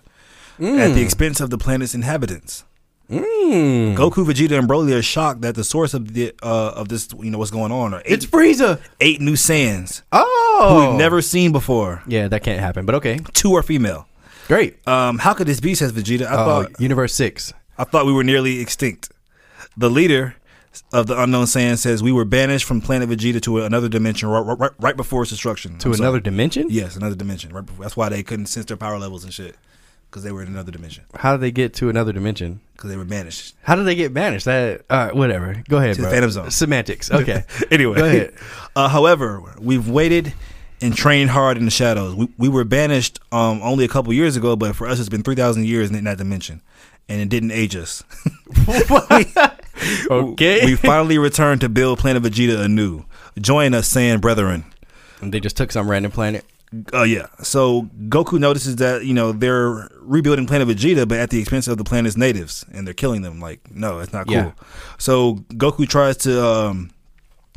[0.60, 2.63] at the expense of the planet's inhabitants.
[3.10, 3.96] Mm.
[3.96, 7.30] Goku, Vegeta, and Broly are shocked that the source of the uh, of this, you
[7.32, 8.82] know, what's going on are eight, It's Frieza.
[9.00, 12.02] eight new Saiyans Oh, who we've never seen before.
[12.08, 12.86] Yeah, that can't happen.
[12.86, 14.08] But okay, Two are female.
[14.48, 14.86] great.
[14.88, 15.76] Um, how could this be?
[15.76, 16.26] Says Vegeta.
[16.26, 17.54] I Uh, thought Universe Six.
[17.78, 19.12] I thought we were nearly extinct.
[19.78, 20.36] The leader
[20.91, 24.58] of the unknown Saiyan says we were banished from planet Vegeta to another dimension right,
[24.58, 25.78] right, right before its destruction.
[25.80, 26.06] To I'm sorry.
[26.08, 26.68] another dimension?
[26.70, 27.54] Yes, another dimension.
[27.54, 27.84] Right before.
[27.84, 29.56] That's why they couldn't sense their power levels and shit
[30.10, 32.62] because they were in another dimension How did they get to another dimension?
[32.74, 33.56] because they were banished.
[33.63, 34.46] How did they get banished?
[34.46, 35.63] That uh, whatever.
[35.70, 36.12] Go ahead, To the bro.
[36.12, 36.52] Phantom Zone.
[36.52, 37.10] Semantics.
[37.22, 37.44] Okay.
[37.72, 38.34] anyway, Go ahead.
[38.76, 40.34] Uh, however, we've waited
[40.82, 42.15] and trained hard in the shadows.
[42.15, 45.24] We, we were banished um, only a couple years ago, but for us, it's been
[45.24, 46.62] three thousand years in that dimension,
[47.08, 48.04] and it didn't age us.
[50.12, 50.65] okay.
[50.65, 53.06] we finally returned to build Planet Vegeta anew.
[53.39, 54.65] Join us, Saiyan brethren.
[55.22, 56.44] And they just took some random planet.
[56.93, 57.28] Uh, yeah.
[57.41, 61.78] So Goku notices that you know they're rebuilding Planet Vegeta, but at the expense of
[61.78, 63.39] the planet's natives, and they're killing them.
[63.39, 64.36] Like, no, it's not cool.
[64.36, 64.51] Yeah.
[64.97, 66.91] So Goku tries to, um,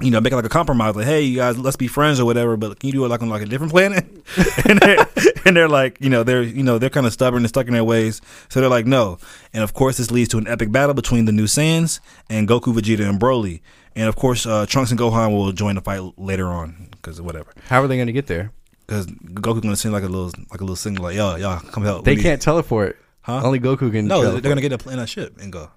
[0.00, 0.94] you know, make it like a compromise.
[0.94, 2.56] Like, hey, you guys, let's be friends or whatever.
[2.56, 4.04] But can you do it like on like a different planet?
[4.68, 5.06] and, they're,
[5.44, 7.72] and they're like, you know, they're you know they're kind of stubborn and stuck in
[7.72, 8.20] their ways.
[8.48, 9.18] So they're like, no.
[9.52, 12.74] And of course, this leads to an epic battle between the new Saiyans and Goku,
[12.74, 13.60] Vegeta, and Broly.
[13.96, 17.52] And of course, uh, Trunks and Gohan will join the fight later on because whatever.
[17.68, 18.52] How are they going to get there?
[18.88, 21.84] Because Goku's gonna send like a little like a little signal like yo y'all come
[21.84, 22.06] help.
[22.06, 22.98] They can't teleport.
[23.20, 23.42] Huh?
[23.44, 24.08] Only Goku can.
[24.08, 24.42] No, teleport.
[24.42, 25.70] they're gonna get a, in a ship and go.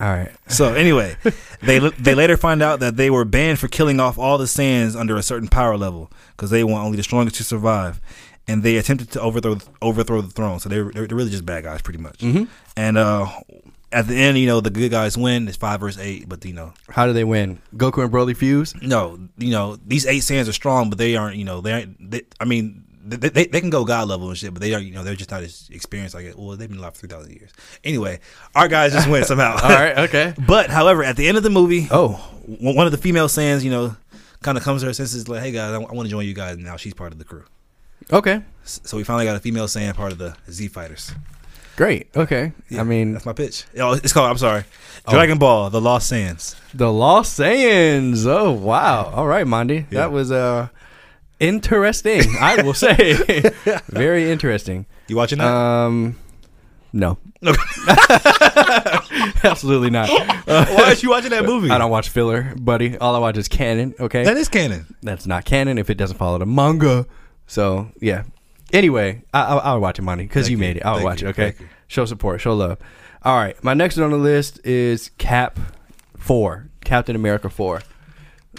[0.00, 0.30] All right.
[0.46, 1.16] So anyway,
[1.62, 4.94] they they later find out that they were banned for killing off all the Saiyans
[4.94, 8.00] under a certain power level because they want only the strongest to survive,
[8.46, 10.60] and they attempted to overthrow overthrow the throne.
[10.60, 12.18] So they're they're really just bad guys, pretty much.
[12.18, 12.48] Mhm.
[12.76, 13.26] And uh,
[13.92, 15.48] at the end, you know, the good guys win.
[15.48, 17.60] It's five versus eight, but you know, How do they win?
[17.76, 18.74] Goku and Broly fuse.
[18.82, 21.36] no, you know, these eight Saiyans are strong, but they aren't.
[21.36, 22.10] You know, they aren't.
[22.10, 22.84] They, I mean.
[23.10, 25.14] They, they, they can go god level and shit, but they are you know they're
[25.14, 26.38] just not as experienced like it.
[26.38, 27.50] Well, they've been alive for three thousand years.
[27.82, 28.20] Anyway,
[28.54, 29.52] our guys just win somehow.
[29.62, 29.96] All right.
[30.00, 30.34] Okay.
[30.46, 32.14] But however, at the end of the movie, Oh.
[32.46, 33.96] one of the female Saiyans, you know,
[34.42, 36.56] kind of comes to her senses, like, "Hey guys, I, want to join you guys."
[36.56, 37.44] And now she's part of the crew.
[38.12, 38.42] Okay.
[38.64, 41.10] So we finally got a female Saiyan part of the Z Fighters.
[41.78, 42.08] Great.
[42.16, 42.52] Okay.
[42.68, 43.64] Yeah, I mean, that's my pitch.
[43.78, 44.28] Oh, it's called.
[44.30, 44.64] I'm sorry,
[45.06, 45.12] Oh.
[45.12, 46.56] Dragon Ball: The Lost Saiyans.
[46.74, 48.26] the Lost Saiyans.
[48.26, 49.04] Oh wow.
[49.14, 49.86] All right, Mondy.
[49.90, 50.00] Yeah.
[50.00, 50.68] That was uh
[51.38, 52.22] interesting.
[52.40, 53.14] I will say,
[53.88, 54.86] very interesting.
[55.06, 55.46] You watching that?
[55.46, 56.16] Um,
[56.92, 57.62] no, Okay.
[59.44, 60.08] absolutely not.
[60.46, 61.70] Why are you watching that movie?
[61.70, 62.96] I don't watch filler, buddy.
[62.98, 63.94] All I watch is canon.
[64.00, 64.94] Okay, That is canon.
[65.02, 67.06] that's not canon if it doesn't follow the manga.
[67.46, 68.24] So yeah.
[68.72, 70.60] Anyway, I, I, I'll watch it, Mondy, because you you.
[70.60, 70.84] made it.
[70.84, 71.28] I'll Thank watch you.
[71.28, 71.30] it.
[71.30, 71.54] Okay.
[71.86, 72.40] Show support.
[72.40, 72.78] Show love.
[73.22, 73.62] All right.
[73.64, 75.58] My next one on the list is Cap
[76.16, 76.68] Four.
[76.84, 77.82] Captain America Four.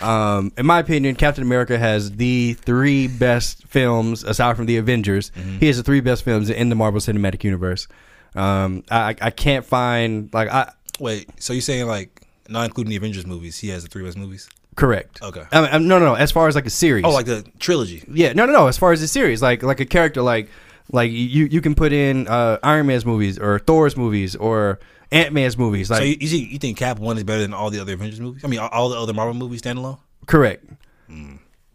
[0.02, 5.32] Um, in my opinion, Captain America has the three best films aside from the Avengers.
[5.32, 5.58] Mm-hmm.
[5.60, 7.88] He has the three best films in the Marvel Cinematic Universe.
[8.36, 12.95] Um, I, I can't find like I Wait, so you're saying like not including the
[12.98, 14.50] Avengers movies, he has the three best movies?
[14.80, 15.22] Correct.
[15.22, 15.44] Okay.
[15.52, 16.13] I mean, no, no, no.
[16.15, 17.06] As far as like a series.
[17.06, 18.04] Oh, like the trilogy.
[18.12, 18.68] Yeah, no, no, no.
[18.68, 20.50] As far as the series, like like a character, like
[20.92, 24.80] like you you can put in uh, Iron Man's movies or Thor's movies or
[25.12, 25.89] Ant Man's movies.
[25.89, 27.94] Like so you, you, think- you think Cap One is better than all the other
[27.94, 28.44] Avengers movies?
[28.44, 30.00] I mean, all, all the other Marvel movies standalone.
[30.26, 30.65] correct.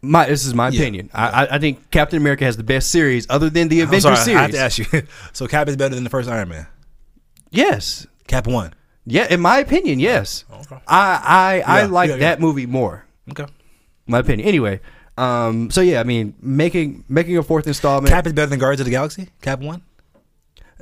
[0.01, 0.81] My this is my Yeah.
[0.81, 1.09] opinion.
[1.13, 4.15] I, I I think Captain America has the best series other than the Avengers sorry,
[4.17, 4.37] series.
[4.37, 4.85] I have to ask you.
[5.33, 6.67] so Cap is better than the first Iron Man.
[7.51, 8.05] yes.
[8.27, 8.73] Cap One.
[9.05, 10.45] Yeah, in my opinion, yes.
[10.51, 10.77] Okay.
[10.87, 12.19] I I, I Yeah, like yeah, yeah.
[12.21, 13.05] that movie more.
[13.31, 13.45] Okay.
[14.07, 14.47] My opinion.
[14.47, 14.81] Anyway,
[15.17, 18.11] um, so yeah, I mean, making making a fourth installment.
[18.13, 19.29] Cap is better than Guardians of the Galaxy.
[19.41, 19.83] Cap One.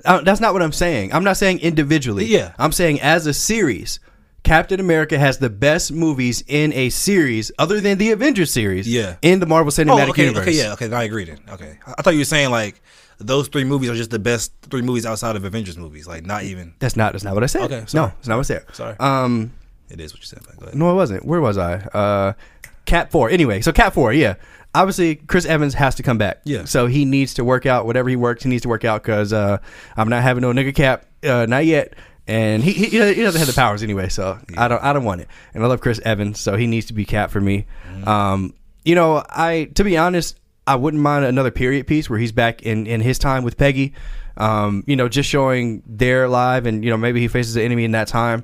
[0.05, 1.13] Uh, that's not what I'm saying.
[1.13, 2.25] I'm not saying individually.
[2.25, 2.53] Yeah.
[2.57, 3.99] I'm saying as a series,
[4.43, 8.87] Captain America has the best movies in a series other than the Avengers series.
[8.87, 9.15] Yeah.
[9.21, 10.47] In the Marvel Cinematic oh, okay, Universe.
[10.47, 10.91] okay, yeah, okay.
[10.91, 11.25] I agree.
[11.25, 12.81] Then okay, I I thought you were saying like
[13.19, 16.07] those three movies are just the best three movies outside of Avengers movies.
[16.07, 16.73] Like not even.
[16.79, 17.13] That's not.
[17.13, 17.63] That's not what I said.
[17.63, 18.11] Okay, No, sorry.
[18.15, 18.65] that's not what I said.
[18.75, 18.95] Sorry.
[18.99, 19.53] Um.
[19.89, 20.39] It is what you said.
[20.45, 20.75] But go ahead.
[20.75, 21.25] No, it wasn't.
[21.25, 21.73] Where was I?
[21.75, 22.33] Uh.
[22.85, 23.29] Cap four.
[23.29, 24.35] Anyway, so Cap four, yeah.
[24.75, 26.41] Obviously, Chris Evans has to come back.
[26.45, 26.65] Yeah.
[26.65, 28.43] So he needs to work out whatever he works.
[28.43, 29.59] He needs to work out because uh,
[29.95, 31.93] I'm not having no nigga Cap, uh, not yet.
[32.27, 35.21] And he, he he doesn't have the powers anyway, so I don't I don't want
[35.21, 35.27] it.
[35.53, 37.65] And I love Chris Evans, so he needs to be Cap for me.
[38.05, 42.31] Um, you know, I to be honest, I wouldn't mind another period piece where he's
[42.31, 43.93] back in in his time with Peggy.
[44.37, 47.83] Um, you know, just showing their live, and you know maybe he faces the enemy
[47.83, 48.43] in that time.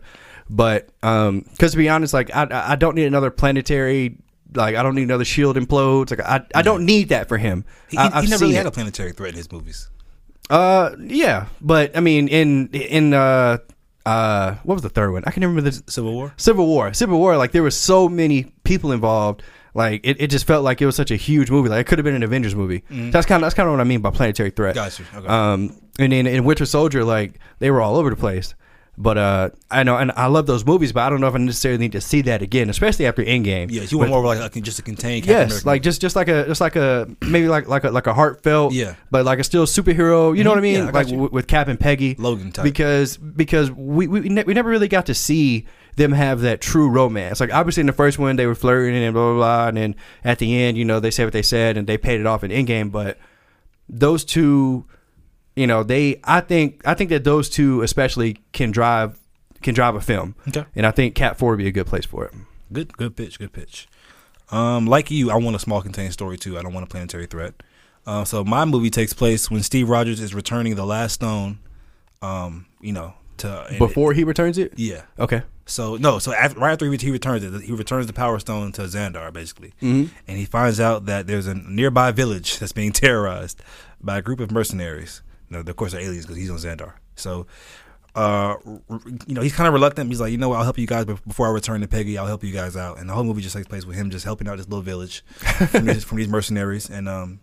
[0.49, 4.17] But because to be honest, like I I don't need another planetary.
[4.53, 6.10] Like I don't need another shield implodes.
[6.10, 7.65] Like I, I don't need that for him.
[7.89, 8.69] He, I, he never really had it.
[8.69, 9.89] a planetary threat in his movies.
[10.49, 13.60] Uh, yeah, but I mean, in in uh
[14.05, 15.23] uh what was the third one?
[15.27, 16.34] I can never remember the Civil War.
[16.38, 16.93] Civil War.
[16.93, 17.38] Civil War.
[17.38, 19.43] Like there were so many people involved.
[19.80, 21.70] Like it, it just felt like it was such a huge movie.
[21.70, 22.84] Like it could have been an Avengers movie.
[22.89, 24.76] That's kind of that's kind of what I mean by planetary threat.
[24.76, 25.06] Got you.
[25.15, 25.26] Okay.
[25.28, 28.56] Um, and then in Winter Soldier, like they were all over the place.
[29.01, 31.38] But uh, I know, and I love those movies, but I don't know if I
[31.38, 33.71] necessarily need to see that again, especially after Endgame.
[33.71, 35.23] Yeah, you want more of like a, just a contained.
[35.23, 35.67] Captain Yes, America.
[35.67, 38.73] like just just like a just like a maybe like like a like a heartfelt,
[38.73, 38.95] Yeah.
[39.09, 40.38] but like a still superhero.
[40.38, 40.75] You know what I mean?
[40.75, 42.65] Yeah, I like w- with Cap and Peggy, Logan type.
[42.65, 46.89] because because we we, ne- we never really got to see them have that true
[46.89, 47.39] romance.
[47.39, 49.95] Like obviously in the first one they were flirting and blah blah blah, and then
[50.25, 52.43] at the end, you know, they said what they said and they paid it off
[52.43, 52.91] in Endgame.
[52.91, 53.17] But
[53.88, 54.85] those two,
[55.60, 59.19] you know, they I think I think that those two especially can drive
[59.62, 60.65] can drive a film, Okay.
[60.76, 62.34] and I think Cap Four would be a good place for it.
[62.72, 63.88] Good, good pitch, good pitch.
[64.52, 66.58] Um, like you, I want a small contained story too.
[66.58, 67.54] I don't want a planetary threat.
[68.06, 71.60] Uh, so my movie takes place when Steve Rogers is returning the last stone.
[72.22, 75.02] Um, you know, to Before he returns it, yeah.
[75.19, 75.41] okay.
[75.65, 78.72] So no, so after, right after he, he returns it, he returns the Power Stone
[78.74, 80.13] to Xandar basically, mm-hmm.
[80.28, 83.62] and he finds out that there's a nearby village that's being terrorized
[84.02, 85.22] by a group of mercenaries.
[85.49, 86.93] No, of course they're aliens because he's on Xandar.
[87.15, 87.47] So,
[88.15, 88.55] uh,
[89.27, 90.09] you know, he's kind of reluctant.
[90.09, 92.17] He's like, you know, what, I'll help you guys, but before I return to Peggy,
[92.17, 92.99] I'll help you guys out.
[92.99, 95.23] And the whole movie just takes place with him just helping out this little village
[95.71, 97.39] from, these, from these mercenaries, and um,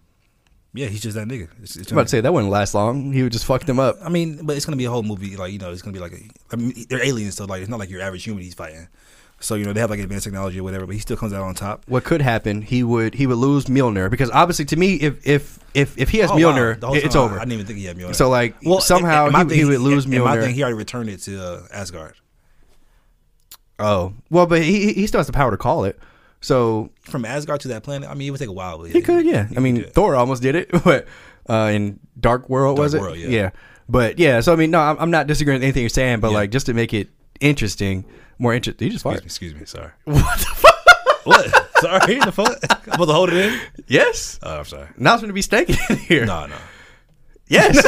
[0.74, 1.48] yeah, he's just that nigga.
[1.62, 3.12] It's, it's I'm about to say that wouldn't last long.
[3.12, 3.96] He would just fuck them up.
[4.02, 5.36] I mean, but it's gonna be a whole movie.
[5.36, 6.20] Like you know, it's gonna be like a,
[6.52, 8.88] I mean, they're aliens, so like it's not like your average human he's fighting.
[9.38, 11.42] So you know, they have like advanced technology or whatever, but he still comes out
[11.42, 11.84] on top.
[11.88, 12.62] What could happen?
[12.62, 16.18] He would he would lose Mjolnir because obviously to me, if if if if he
[16.18, 16.74] has Oh, wow.
[16.82, 17.36] Whole it- it's over.
[17.36, 18.14] I didn't even think he had Mjolnir.
[18.16, 20.62] So like well, somehow and he, thing- he would lose and- and My thing, he
[20.62, 22.14] already returned it to uh, Asgard
[23.78, 25.98] oh well, but he he still has the power to call it.
[26.40, 28.08] So from Asgard to that planet.
[28.08, 28.78] I mean, it would take a while.
[28.78, 29.48] But he could, yeah.
[29.56, 29.84] I mean.
[29.90, 31.06] Thor almost did it, but
[31.48, 33.00] uh, in Dark World was it?
[33.00, 33.50] World, yeah.
[33.88, 36.30] But yeah, so I mean, no, I'm, I'm not disagreeing with anything you're saying, but
[36.30, 36.36] Yeah.
[36.38, 37.08] like just to make it
[37.40, 38.04] interesting,
[38.38, 38.86] more interesting.
[38.86, 39.90] You just excuse me, excuse me, sorry.
[40.04, 40.74] What the fuck?
[41.24, 41.70] what?
[41.80, 42.58] Sorry, the fuck?
[42.70, 43.60] I'm supposed to hold it in.
[43.86, 44.38] Yes.
[44.42, 44.88] Oh, I'm sorry.
[44.96, 46.24] Now it's going to be stanking in here.
[46.26, 46.56] No, no.
[47.48, 47.76] Yes.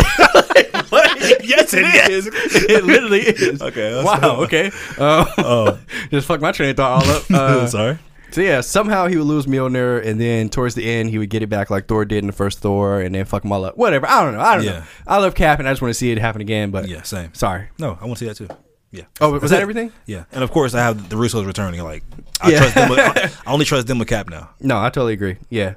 [1.43, 2.27] yes, it is.
[2.27, 3.61] it literally is.
[3.63, 4.43] Okay, that's- Wow.
[4.43, 4.71] Okay.
[4.99, 5.79] Uh, Oh,
[6.11, 7.31] just fuck my train of thought all up.
[7.31, 7.99] Uh, sorry.
[8.31, 11.43] so yeah, somehow he would lose Mjolnir, and then towards the end he would get
[11.43, 13.77] it back like Thor did in the first Thor, and then fuck them all up.
[13.77, 14.07] Whatever.
[14.09, 14.41] I don't know.
[14.41, 14.83] I don't know.
[15.07, 16.71] I love Cap, and I just want to see it happen again.
[16.71, 17.35] But Yeah, same.
[17.35, 17.69] sorry.
[17.79, 18.49] No, I want to see that too.
[18.91, 19.03] Yeah.
[19.21, 19.63] Oh, was that it.
[19.63, 19.93] everything?
[20.07, 21.83] Yeah, and of course I have the Russos returning.
[21.83, 22.03] Like
[22.41, 22.59] I Yeah.
[22.59, 22.89] trust them.
[22.91, 24.51] With, I, I only trust them with Cap now.
[24.61, 25.37] No, I totally agree.
[25.51, 25.75] Yeah.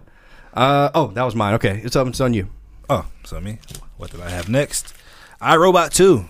[0.53, 1.53] Uh, oh, that was mine.
[1.55, 2.49] Okay, it's, um, it's on you.
[2.89, 3.59] Oh, so me.
[3.97, 4.93] What did I have next?
[5.39, 6.25] I Robot Two.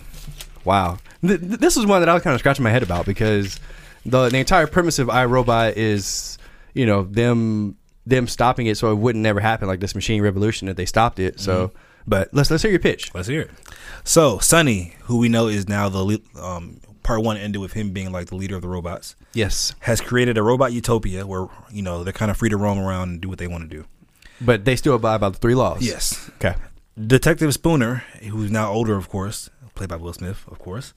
[0.64, 0.98] Wow.
[1.26, 3.58] Th- th- this is one that I was kind of scratching my head about because
[4.06, 6.38] the the entire premise of iRobot is,
[6.74, 10.66] you know, them them stopping it so it wouldn't never happen like this machine revolution
[10.66, 11.38] that they stopped it.
[11.38, 11.70] So,
[12.06, 13.14] but let's let's hear your pitch.
[13.14, 13.50] Let's hear it.
[14.04, 18.10] So Sonny, who we know is now the um, part one ended with him being
[18.12, 22.02] like the leader of the robots, Yes, has created a robot utopia where you know
[22.04, 23.84] they're kind of free to roam around and do what they want to do.
[24.40, 25.82] but they still abide by the three laws.
[25.82, 26.30] Yes.
[26.36, 26.54] Okay.
[27.06, 30.92] Detective Spooner, who's now older, of course, played by Will Smith, of course,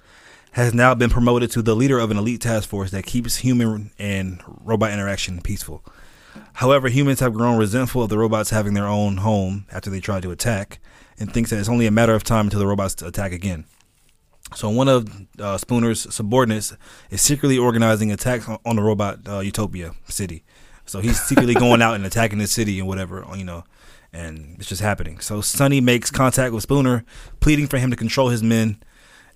[0.52, 3.92] has now been promoted to the leader of an elite task force that keeps human
[3.98, 5.84] and robot interaction peaceful.
[6.56, 10.24] However, humans have grown resentful of the robots having their own home after they tried
[10.24, 10.80] to attack,
[11.20, 13.66] and thinks that it's only a matter of time until the robots attack again.
[14.54, 15.08] So one of
[15.40, 16.76] uh, Spooner's subordinates
[17.10, 20.44] is secretly organizing attacks on, the robot uh, Utopia city.
[20.86, 23.64] So he's secretly going out and attacking the city and whatever, you know,
[24.14, 25.20] and it's just happening.
[25.20, 27.04] So Sonny makes contact with Spooner,
[27.40, 28.82] pleading for him to control his men,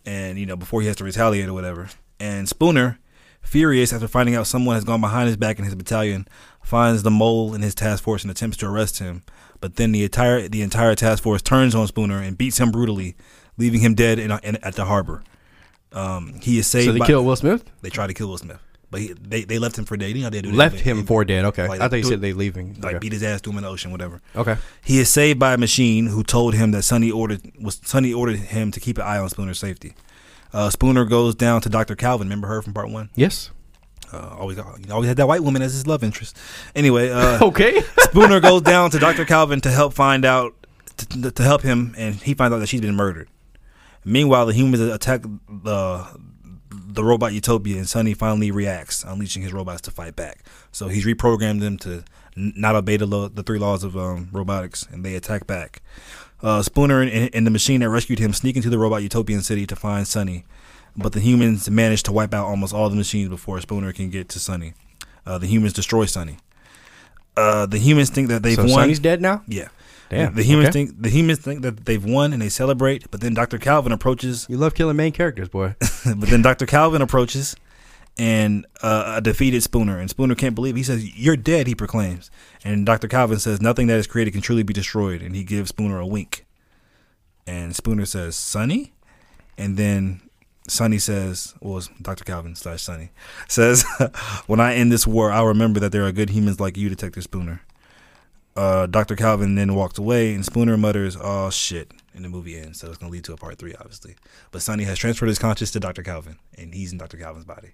[0.05, 1.89] and you know before he has to retaliate or whatever.
[2.19, 2.99] And Spooner,
[3.41, 6.27] furious after finding out someone has gone behind his back in his battalion,
[6.63, 9.23] finds the mole in his task force and attempts to arrest him.
[9.61, 13.15] But then the entire the entire task force turns on Spooner and beats him brutally,
[13.57, 15.23] leaving him dead in, in, at the harbor.
[15.91, 16.85] Um, he is saved.
[16.85, 17.63] So they by, killed Will Smith.
[17.81, 18.59] They tried to kill Will Smith,
[18.91, 20.15] but he, they they left him for dead.
[20.15, 20.51] You know they do.
[20.51, 21.45] Left him for dead.
[21.45, 21.67] Okay.
[21.67, 22.75] Like, I thought you said they leaving.
[22.81, 22.99] like okay.
[22.99, 24.21] beat his ass, threw him in the ocean, whatever.
[24.35, 24.57] okay.
[24.83, 28.37] He is saved by a machine who told him that Sonny ordered was Sonny ordered
[28.37, 29.93] him to keep an eye on Spooner's safety.
[30.53, 31.95] Uh, Spooner goes down to Dr.
[31.95, 32.27] Calvin.
[32.27, 33.09] Remember her from part one?
[33.15, 33.51] Yes.
[34.11, 36.35] Uh, always, you always had that white woman as his love interest.
[36.75, 37.81] Anyway, uh, Okay.
[37.99, 39.25] Spooner goes down to Dr.
[39.25, 40.53] Calvin to help find out
[40.97, 43.29] to, to help him, and he finds out that she's been murdered.
[44.03, 46.05] Meanwhile, the humans attack the
[46.71, 50.43] the robot Utopia, and Sonny finally reacts, unleashing his robots to fight back.
[50.71, 52.03] So he's reprogrammed them to
[52.35, 55.81] n- not obey the law, the three laws of um, robotics, and they attack back.
[56.41, 59.67] Uh, Spooner and, and the machine that rescued him sneak into the robot Utopian city
[59.67, 60.45] to find Sonny,
[60.95, 64.29] but the humans manage to wipe out almost all the machines before Spooner can get
[64.29, 64.73] to Sonny.
[65.25, 66.37] Uh, the humans destroy Sonny.
[67.37, 68.71] Uh, the humans think that they've so won.
[68.71, 69.43] Sonny's dead now.
[69.47, 69.69] Yeah.
[70.09, 70.33] Damn.
[70.33, 70.85] The humans okay.
[70.85, 73.59] think the humans think that they've won and they celebrate, but then Dr.
[73.59, 74.47] Calvin approaches.
[74.49, 75.75] you love killing main characters, boy.
[76.05, 76.65] but then Dr.
[76.65, 77.55] Calvin approaches
[78.17, 80.75] and uh, a defeated Spooner, and Spooner can't believe.
[80.75, 82.31] He says, "You're dead," he proclaims,
[82.63, 83.07] and Dr.
[83.07, 86.05] Calvin says, "Nothing that is created can truly be destroyed," and he gives Spooner a
[86.05, 86.45] wink.
[87.47, 88.93] And Spooner says, "Sonny,"
[89.57, 90.21] and then
[90.69, 92.23] Sonny says, "Well, Dr.
[92.23, 93.11] Calvin slash Sonny
[93.47, 93.83] says,
[94.47, 97.23] when I end this war, I'll remember that there are good humans like you, Detective
[97.23, 97.61] Spooner."
[98.55, 99.15] Uh, Dr.
[99.15, 102.79] Calvin then walks away, and Spooner mutters, "Oh shit!" And the movie ends.
[102.79, 104.15] So it's gonna lead to a part three, obviously.
[104.51, 106.03] But Sonny has transferred his conscience to Dr.
[106.03, 107.17] Calvin, and he's in Dr.
[107.17, 107.69] Calvin's body.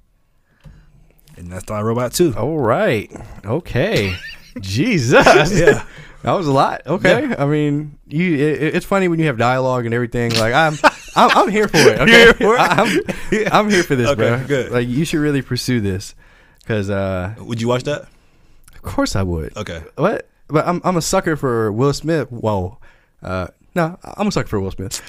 [1.37, 2.33] And that's the I, Robot too.
[2.37, 3.11] All right.
[3.45, 4.15] Okay.
[4.59, 5.25] Jesus.
[5.59, 5.85] Yeah.
[6.21, 6.81] That was a lot.
[6.87, 7.35] Okay.
[7.37, 8.35] I mean, you.
[8.35, 10.33] It, it's funny when you have dialogue and everything.
[10.33, 10.75] Like I'm,
[11.15, 11.99] I'm, I'm here for it.
[12.01, 12.11] Okay.
[12.11, 12.59] Here for it?
[12.59, 14.43] I- I'm, I'm here for this, Okay, bro.
[14.47, 14.71] good.
[14.71, 16.13] Like you should really pursue this,
[16.59, 18.03] because uh, Would you watch that?
[18.73, 19.55] of course I would.
[19.57, 19.81] Okay.
[19.95, 20.27] What?
[20.47, 22.31] But I'm, I'm a sucker for Will Smith.
[22.31, 22.77] Whoa.
[23.23, 25.01] Uh, no, I'm a sucker for Will Smith.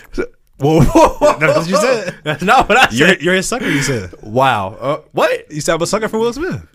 [0.58, 2.14] Whoa, whoa, That's what you said.
[2.24, 2.92] That's not what I said.
[2.94, 3.68] You're, you're his sucker.
[3.68, 4.14] You said.
[4.22, 4.68] wow.
[4.80, 5.52] Uh, what?
[5.52, 6.66] You said I'm a sucker for Will Smith.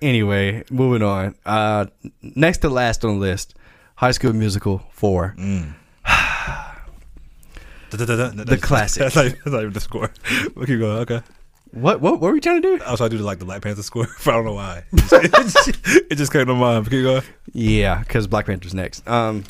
[0.00, 1.34] Anyway, moving on.
[1.44, 1.86] Uh,
[2.22, 3.54] next to last on the list,
[3.96, 5.34] High School Musical four.
[5.36, 5.74] The
[7.90, 9.12] The classic.
[9.12, 10.10] That's not, even the score.
[10.54, 10.98] We'll keep going.
[10.98, 11.22] Okay.
[11.72, 12.14] What, what?
[12.14, 12.84] What were we trying to do?
[12.84, 14.84] I was trying to do like the Black Panther score, but I don't know why.
[14.92, 16.90] it, just, it just came to mind.
[16.90, 17.22] Keep going.
[17.52, 19.06] Yeah, because Black Panther's next.
[19.08, 19.44] Um.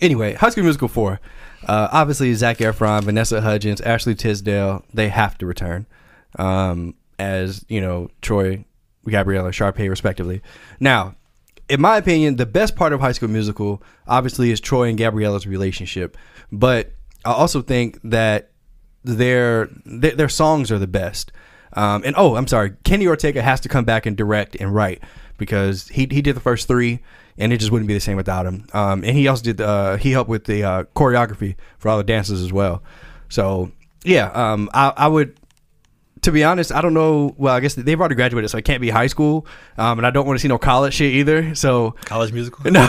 [0.00, 1.20] Anyway, High School Musical four.
[1.66, 5.86] Uh, obviously, Zac Efron, Vanessa Hudgens, Ashley Tisdale, they have to return.
[6.38, 8.64] Um, as you know, Troy,
[9.08, 10.40] Gabriella, Sharpay, respectively.
[10.78, 11.16] Now,
[11.68, 15.46] in my opinion, the best part of High School Musical, obviously, is Troy and Gabriella's
[15.46, 16.16] relationship.
[16.52, 16.92] But
[17.28, 18.50] I also think that
[19.04, 21.30] their their, their songs are the best.
[21.74, 25.02] Um, and oh, I'm sorry, Kenny Ortega has to come back and direct and write
[25.36, 27.00] because he he did the first three,
[27.36, 28.66] and it just wouldn't be the same without him.
[28.72, 32.04] Um, and he also did uh, he helped with the uh, choreography for all the
[32.04, 32.82] dances as well.
[33.28, 33.72] So
[34.04, 35.38] yeah, um, I, I would.
[36.22, 37.34] To be honest, I don't know.
[37.36, 40.10] Well, I guess they've already graduated, so it can't be high school, um, and I
[40.10, 41.54] don't want to see no college shit either.
[41.54, 42.70] So College musical.
[42.70, 42.86] no,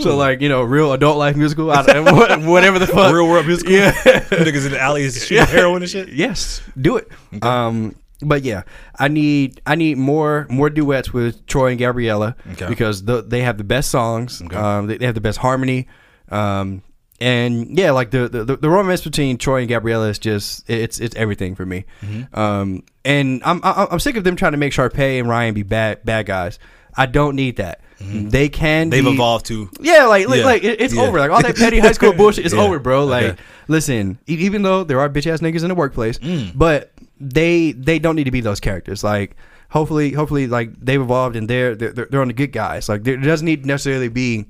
[0.00, 1.82] so like you know, real adult life musical, I
[2.46, 3.72] whatever the fuck, Real world musical.
[3.72, 3.92] Yeah.
[3.92, 6.08] Niggas in the alleys shooting heroin and shit.
[6.08, 7.10] Yes, do it.
[7.42, 8.62] Um, but yeah,
[8.98, 12.68] I need I need more more duets with Troy and Gabriella Okay.
[12.68, 14.40] because the, they have the best songs.
[14.40, 14.56] Okay.
[14.56, 15.88] Um, they, they have the best harmony.
[16.30, 16.82] Um,
[17.20, 21.16] and yeah, like the, the the romance between Troy and Gabriella is just it's it's
[21.16, 21.84] everything for me.
[22.02, 22.38] Mm-hmm.
[22.38, 25.62] Um, and I'm I'm I'm sick of them trying to make Sharpay and Ryan be
[25.62, 26.58] bad bad guys.
[26.98, 27.80] I don't need that.
[27.98, 28.86] They can.
[28.86, 28.90] Mm-hmm.
[28.90, 29.70] They've be- evolved to.
[29.80, 30.44] yeah, like like, Yeah.
[30.44, 31.02] like it's Yeah.
[31.02, 31.18] over.
[31.18, 32.60] Like all that petty high school bullshit is Yeah.
[32.60, 33.04] over, bro.
[33.06, 33.42] Like Okay.
[33.68, 36.52] listen, even though there are bitch ass niggas in the workplace, Mm.
[36.54, 39.02] but they they don't need to be those characters.
[39.04, 39.36] Like
[39.70, 42.88] hopefully hopefully like they've evolved and they're they're, they're on the good guys.
[42.88, 44.46] Like there doesn't need necessarily be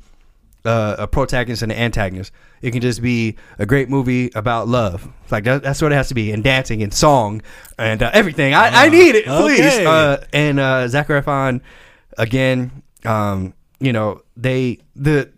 [0.66, 2.32] uh, a protagonist and an antagonist.
[2.62, 5.08] It can just be a great movie about love.
[5.22, 7.42] It's Like that, that's what it has to be, and dancing and song
[7.78, 8.54] and uh, everything.
[8.54, 9.60] I, I need it, please.
[9.60, 9.84] okay.
[9.86, 11.60] Uh, and uh, Zac Efron,
[12.18, 15.30] again, um, you know they the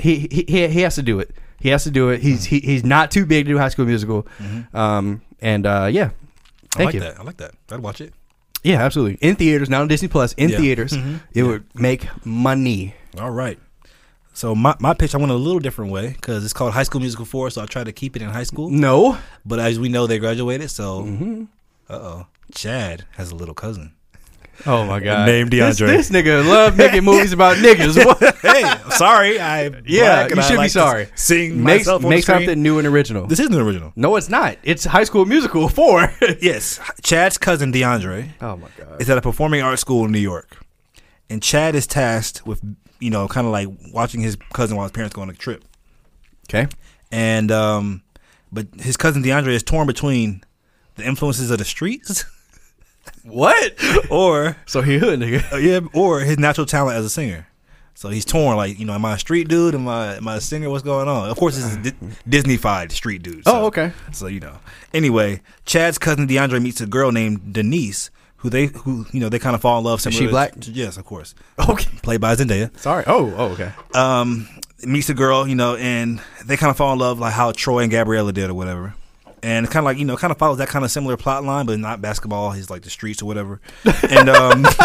[0.00, 1.30] he, he he has to do it.
[1.60, 2.20] He has to do it.
[2.20, 4.26] He's he, he's not too big to do High School Musical.
[4.74, 6.10] Um, and uh, yeah,
[6.74, 7.00] I thank like you.
[7.00, 7.20] that.
[7.20, 7.52] I like that.
[7.70, 8.12] I'd watch it.
[8.62, 9.18] Yeah, absolutely.
[9.26, 10.32] In theaters, not on Disney Plus.
[10.34, 10.56] In Yeah.
[10.58, 11.20] theaters, Mhm.
[11.34, 12.94] it would make money.
[13.20, 13.58] All right.
[14.36, 17.00] So my, my pitch, I went a little different way because it's called High School
[17.00, 18.68] Musical 4, so I tried to keep it in high school.
[18.68, 21.44] No, But as we know, they graduated, so Mm-hmm.
[21.88, 22.26] uh-oh.
[22.54, 23.94] Chad has a little cousin.
[24.66, 25.26] Oh my god!
[25.26, 25.86] Named DeAndre.
[25.86, 27.96] this nigga love making movies about niggas.
[28.04, 28.18] What?
[28.42, 29.40] hey, I'm sorry.
[29.40, 31.08] I Yeah, you should be like sorry.
[31.14, 33.26] Sing make make the something new and original.
[33.26, 33.92] This is the original.
[33.96, 34.58] no, it's not.
[34.62, 36.12] It's High School Musical four.
[36.42, 39.00] Yes, Chad's cousin DeAndre oh my god!
[39.00, 40.58] is at a performing arts school in New York,
[41.30, 42.62] and Chad is tasked with,
[43.00, 45.64] you know, kind of like watching his cousin while his parents go on a trip.
[46.48, 46.68] Okay.
[47.12, 48.02] and um,
[48.52, 50.42] but his cousin DeAndre is torn between
[50.94, 52.24] the influences of the streets,
[53.24, 53.74] What?
[54.10, 55.52] or so he hood nigga.
[55.52, 57.48] uh, yeah, or his natural talent as a singer.
[57.94, 59.74] So he's torn, like you know, am I a street dude?
[59.74, 60.68] Am I am I a singer?
[60.70, 61.30] What's going on?
[61.30, 61.96] Of course, this is Di-
[62.28, 63.44] Disney-fied street dude.
[63.44, 63.92] So, Oh, okay.
[64.12, 64.58] So you know.
[64.92, 69.38] Anyway, Chad's cousin DeAndre meets a girl named Denise, who they who you know they
[69.38, 70.00] kind of fall in love.
[70.00, 70.52] she similar to- black?
[70.62, 71.34] yes, of course.
[71.58, 71.90] Okay.
[72.02, 72.76] Played by Zendaya.
[72.78, 73.04] Sorry.
[73.06, 73.72] Oh, oh, okay.
[73.94, 74.48] Um,
[74.84, 77.80] meets a girl, you know, and they kind of fall in love like how Troy
[77.80, 78.94] and Gabriella did or whatever.
[79.42, 81.44] And it's kind of like you know, kind of follows that kind of similar plot
[81.44, 82.50] line, but not basketball.
[82.52, 83.60] He's like the streets or whatever.
[84.10, 84.62] And um,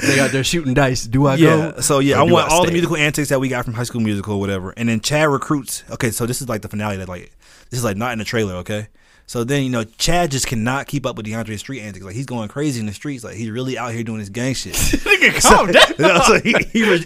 [0.00, 1.04] They got there shooting dice.
[1.04, 1.80] Do I yeah, go?
[1.80, 4.34] so yeah, I want all the musical antics that we got from High School Musical
[4.34, 4.72] or whatever.
[4.76, 5.84] And then Chad recruits.
[5.90, 7.32] Okay, so this is like the finale that like
[7.70, 8.54] this is like not in the trailer.
[8.56, 8.88] Okay,
[9.26, 12.04] so then you know Chad just cannot keep up with DeAndre's street antics.
[12.04, 13.24] Like he's going crazy in the streets.
[13.24, 14.74] Like he's really out here doing his gang shit.
[15.42, 15.88] Calm down.
[15.90, 17.04] You know, so he he, re-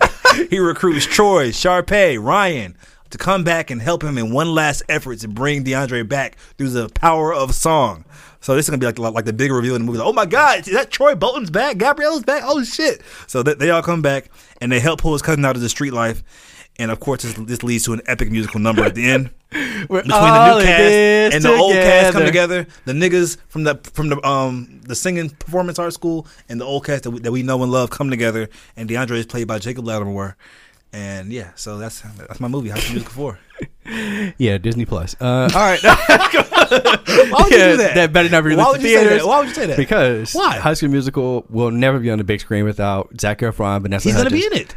[0.50, 2.76] he recruits Troy, Sharpay, Ryan
[3.10, 6.70] to come back and help him in one last effort to bring DeAndre back through
[6.70, 8.04] the power of song.
[8.40, 9.98] So this is gonna be like like the big reveal in the movie.
[9.98, 11.76] Like, oh my God, is that Troy Bolton's back?
[11.76, 12.42] Gabriella's back?
[12.44, 13.02] Oh shit!
[13.26, 15.68] So they, they all come back and they help pull his cousin out of the
[15.68, 16.22] street life.
[16.80, 20.02] And of course, this, this leads to an epic musical number at the end We're
[20.02, 22.64] between the new cast and the old cast come together.
[22.64, 22.80] together.
[22.86, 26.84] The niggas from the from the um the singing performance art school and the old
[26.86, 28.48] cast that we, that we know and love come together.
[28.76, 30.34] And DeAndre is played by Jacob Latimore.
[30.92, 33.38] And yeah, so that's that's my movie, High School Musical Four.
[34.38, 35.16] Yeah, Disney Plus.
[35.20, 35.82] Uh, all right.
[35.82, 37.92] Why would you Yeah, do that?
[37.94, 39.22] That better not be Why would in you say theaters.
[39.22, 39.26] that?
[39.28, 39.76] Why would you say that?
[39.76, 40.56] Because Why?
[40.58, 44.16] High School Musical will never be on the big screen without Zac Efron, Vanessa He's
[44.16, 44.74] gonna be in it.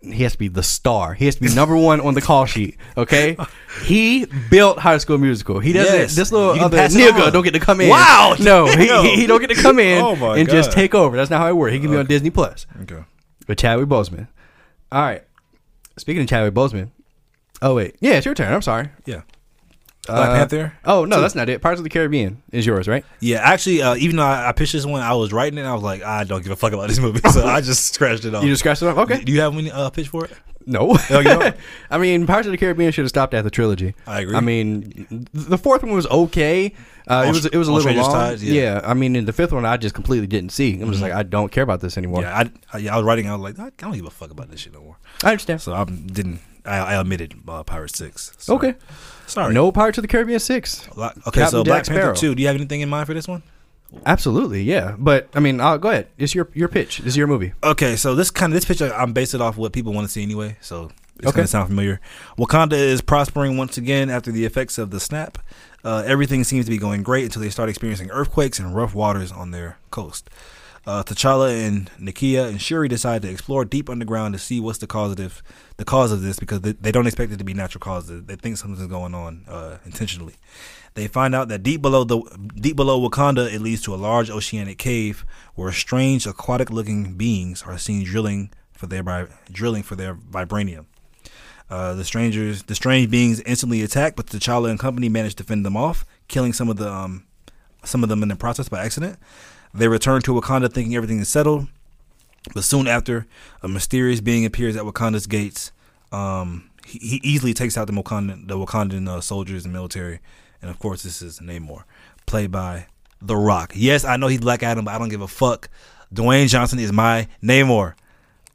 [0.00, 1.14] He has to be the star.
[1.14, 2.76] He has to be number one on the call sheet.
[2.96, 3.36] Okay,
[3.84, 5.58] he built High School Musical.
[5.58, 5.92] He doesn't.
[5.92, 6.14] Yes.
[6.14, 7.88] This little other nigga don't get to come in.
[7.90, 8.36] Wow.
[8.38, 11.16] No, he, he, don't get to come in Oh and just take over.
[11.16, 11.72] That's not how it works.
[11.72, 13.02] He can be on Disney Plus Okay.
[13.48, 14.28] with Chadwick Boseman.
[14.92, 15.24] All right.
[15.96, 16.90] Speaking of Chadwick Boseman.
[17.60, 18.52] Oh wait, yeah, it's your turn.
[18.52, 18.90] I'm sorry.
[19.04, 19.22] Yeah.
[20.08, 20.72] Black Uh, Panther.
[20.84, 21.60] Oh no, that's not it.
[21.62, 23.04] Pirates of the Caribbean is yours, right?
[23.20, 25.62] Yeah, actually, uh, even though I, I pitched this one, I was writing it.
[25.64, 28.24] I was like, I don't give a fuck about this movie, so I just scratched
[28.24, 28.42] it off.
[28.42, 28.98] You just scratched it off.
[28.98, 29.22] Okay.
[29.22, 30.32] Do you have any uh, pitch for it?
[30.66, 30.96] No.
[31.10, 31.56] Oh, you don't?
[31.90, 33.94] I mean, Pirates of the Caribbean should have stopped at the trilogy.
[34.06, 34.36] I agree.
[34.36, 36.74] I mean, the fourth one was okay.
[37.08, 38.12] Uh, On- it was it was a little long.
[38.12, 38.82] Tides, yeah.
[38.84, 40.78] I mean, in the fifth one, I just completely didn't see.
[40.78, 42.20] I'm just like, I don't care about this anymore.
[42.20, 43.30] Yeah, I, I, yeah, I was writing.
[43.30, 44.98] I was like, I don't give a fuck about this shit no more.
[45.24, 45.62] I understand.
[45.62, 46.40] So I didn't.
[46.68, 48.32] I, I omitted uh, Pirate Six.
[48.38, 48.74] So- Okay.
[49.26, 49.52] sorry.
[49.54, 50.86] No Pirates of the Caribbean six.
[50.94, 52.14] Black- Okay, Captain so Black Jack Panther Sparrow.
[52.14, 52.34] Two.
[52.34, 53.42] Do you have anything in mind for this one?
[54.04, 54.94] Absolutely, yeah.
[54.98, 56.08] But I mean, uh, go ahead.
[56.18, 56.98] It's your your pitch.
[56.98, 57.52] This is your movie.
[57.64, 60.12] Okay, so this kind of this picture, I'm based it off what people want to
[60.12, 60.56] see anyway.
[60.60, 61.36] So it's Okay.
[61.36, 62.00] gonna sound familiar.
[62.38, 65.38] Wakanda is prospering once again after the effects of the snap.
[65.84, 69.32] Uh, everything seems to be going great until they start experiencing earthquakes and rough waters
[69.32, 70.28] on their coast.
[70.86, 74.86] Uh, T'Challa and Nakia and Shuri decide to explore deep underground to see what's the
[74.86, 75.42] causative,
[75.78, 78.24] the cause of this because they, they don't expect it to be natural causes.
[78.24, 80.34] They think something's going on uh, intentionally.
[80.94, 82.20] They find out that deep below the
[82.56, 85.24] deep below Wakanda, it leads to a large oceanic cave
[85.54, 90.86] where strange aquatic-looking beings are seen drilling for their drilling for their vibranium.
[91.70, 95.64] Uh, the strangers, the strange beings, instantly attack, but T'Challa and company manage to fend
[95.64, 97.24] them off, killing some of the um,
[97.84, 99.16] some of them in the process by accident.
[99.72, 101.68] They return to Wakanda thinking everything is settled,
[102.54, 103.26] but soon after,
[103.62, 105.72] a mysterious being appears at Wakanda's gates.
[106.12, 110.20] Um, he, he easily takes out the Wakandan, the Wakandan uh, soldiers and military,
[110.62, 111.84] and of course, this is Namor,
[112.26, 112.86] played by
[113.20, 113.72] The Rock.
[113.74, 115.68] Yes, I know he's Black Adam, but I don't give a fuck.
[116.14, 117.94] Dwayne Johnson is my Namor.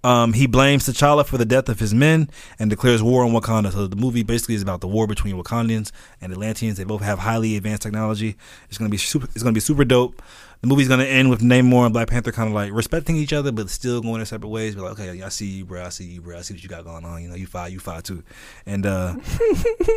[0.04, 2.30] Um, he blames T'Challa for the death of his men
[2.60, 3.72] and declares war on Wakanda.
[3.72, 6.78] So the movie basically is about the war between Wakandans and Atlanteans.
[6.78, 8.36] They both have highly advanced technology.
[8.68, 9.28] It's gonna be super.
[9.34, 10.22] It's gonna be super dope.
[10.64, 13.52] The movie's gonna end with Namor and Black Panther kind of like respecting each other,
[13.52, 14.76] but still going their separate ways.
[14.76, 15.84] Be like, okay, I see you, bro.
[15.84, 16.38] I see you, bro.
[16.38, 17.22] I see what you got going on.
[17.22, 18.24] You know, you fight, you fight too.
[18.66, 19.16] And uh,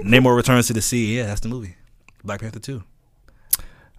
[0.02, 1.18] Namor returns to the sea.
[1.18, 1.76] Yeah, that's the movie.
[2.24, 2.82] Black Panther two.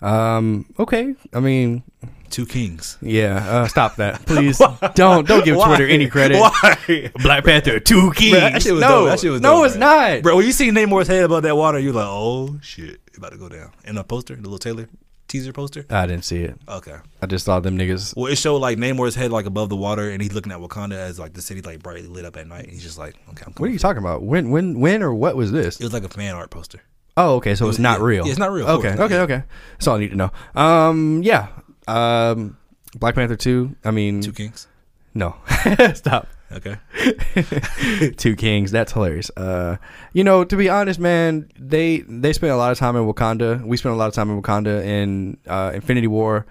[0.02, 0.66] Um.
[0.78, 1.16] Okay.
[1.34, 1.84] I mean,
[2.30, 2.98] Two Kings.
[3.02, 3.38] yeah.
[3.50, 4.62] Uh, stop that, please.
[4.94, 6.38] don't don't give Twitter any credit.
[6.38, 7.12] Why?
[7.22, 8.32] Black Panther, two kings.
[8.32, 9.10] Bro, that shit was no, dope.
[9.12, 9.88] That shit was no, dope, it's bro.
[9.88, 10.22] not.
[10.22, 13.38] Bro, when you see Namor's head above that water, you're like, oh shit, about to
[13.38, 13.72] go down.
[13.86, 14.90] In the poster, the little Taylor
[15.28, 15.86] teaser poster.
[15.90, 16.58] I didn't see it.
[16.68, 16.96] Okay.
[17.22, 18.16] I just saw them niggas.
[18.16, 20.94] Well, it showed like Namor's head like above the water, and he's looking at Wakanda
[20.94, 22.64] as like the city like brightly lit up at night.
[22.66, 23.74] And he's just like, okay, I'm What are coming.
[23.74, 24.24] you talking about?
[24.24, 25.80] When, when, when, or what was this?
[25.80, 26.82] It was like a fan art poster.
[27.18, 27.56] Oh, okay.
[27.56, 28.06] So it's not yeah.
[28.06, 28.26] real.
[28.26, 29.12] Yeah, it's not real, of Okay, course.
[29.12, 29.44] okay, okay.
[29.74, 30.32] That's all I need to know.
[30.56, 31.48] Um, yeah.
[31.88, 32.58] Um,
[32.96, 33.76] Black Panther two.
[33.84, 34.68] I mean, Two Kings.
[35.14, 35.36] no.
[35.96, 36.28] Stop.
[36.52, 36.78] Okay.
[38.18, 38.72] two kings.
[38.72, 39.30] That's hilarious.
[39.36, 39.78] Uh,
[40.14, 43.66] you know, to be honest, man, they they spent a lot of time in Wakanda.
[43.66, 46.46] We spent a lot of time in Wakanda in uh, Infinity War.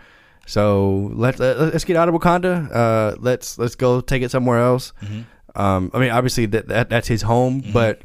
[0.47, 2.71] So let's let, let's get out of Wakanda.
[2.73, 4.93] Uh, let's let's go take it somewhere else.
[5.03, 5.61] Mm-hmm.
[5.61, 8.03] Um, I mean, obviously that, that that's his home, but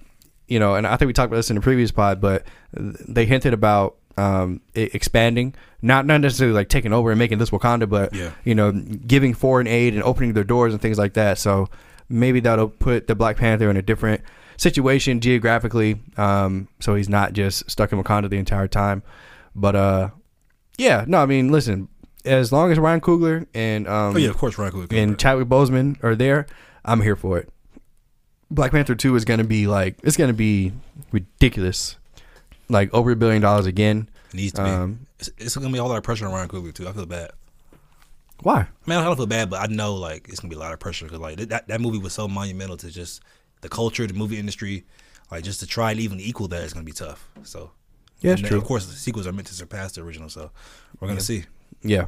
[0.47, 3.25] you know, and I think we talked about this in the previous pod, but they
[3.25, 8.13] hinted about um, expanding, not not necessarily like taking over and making this Wakanda, but
[8.13, 8.31] Yeah.
[8.43, 11.37] you know, giving foreign aid and opening their doors and things like that.
[11.37, 11.67] So
[12.09, 14.21] maybe that'll put the Black Panther in a different
[14.57, 19.01] situation geographically, um, so he's not just stuck in Wakanda the entire time.
[19.55, 20.09] But uh,
[20.77, 21.87] yeah, no, I mean, listen,
[22.25, 24.93] as long as Ryan Coogler and um Oh yeah, of course, Ryan Coogler.
[24.97, 26.45] and Chadwick Boseman are there,
[26.85, 27.49] I'm here for it.
[28.51, 30.73] Black Panther two is gonna be like it's gonna be
[31.11, 31.97] ridiculous,
[32.71, 34.09] like over a billion dollars again.
[34.29, 34.69] It needs to be.
[34.69, 36.87] Um, it's, it's gonna be a lot of pressure on Ryan Coogler too.
[36.87, 37.31] I feel bad.
[38.41, 38.61] why?
[38.61, 40.73] I mean, I don't feel bad, but I know like it's gonna be a lot
[40.73, 43.21] of pressure because like that that movie was so monumental to just
[43.61, 44.85] the culture, the movie industry.
[45.29, 47.29] Like just to try and even equal that is gonna be tough.
[47.43, 47.71] So
[48.21, 48.57] Yeah, it's true.
[48.57, 50.51] Of course, the sequels are meant to surpass the original, so
[50.99, 51.45] we're gonna see.
[51.81, 52.07] Yeah,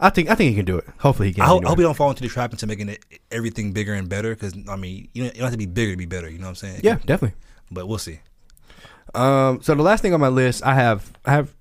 [0.00, 0.84] I think I think he can do it.
[0.98, 1.44] Hopefully he can.
[1.44, 3.94] I hope, I hope you don't fall into the trap into making it everything bigger
[3.94, 4.34] and better.
[4.34, 6.28] Because I mean, you don't, you don't have to be bigger to be better.
[6.28, 6.80] You know what I'm saying?
[6.82, 7.36] yeah, definitely.
[7.70, 8.18] But we'll see.
[9.14, 11.54] Um, so the last thing on my list, I have I have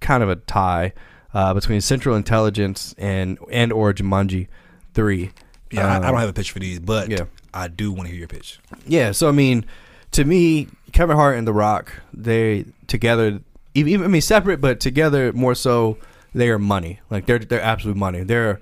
[0.00, 0.92] kind of a tie
[1.34, 4.48] uh, between Central Intelligence and and or Jumanji
[4.94, 5.32] three.
[5.70, 7.24] Yeah, I, I Um, don't have a pitch for these, but yeah.
[7.52, 8.60] I do want to hear your pitch.
[8.86, 9.64] Yeah, so I mean,
[10.12, 13.40] to me, Kevin Hart and The Rock, they together,
[13.74, 15.98] even, even I mean separate, but together more so,
[16.34, 17.00] they are money.
[17.10, 18.22] Like they're they're absolute money.
[18.22, 18.60] They're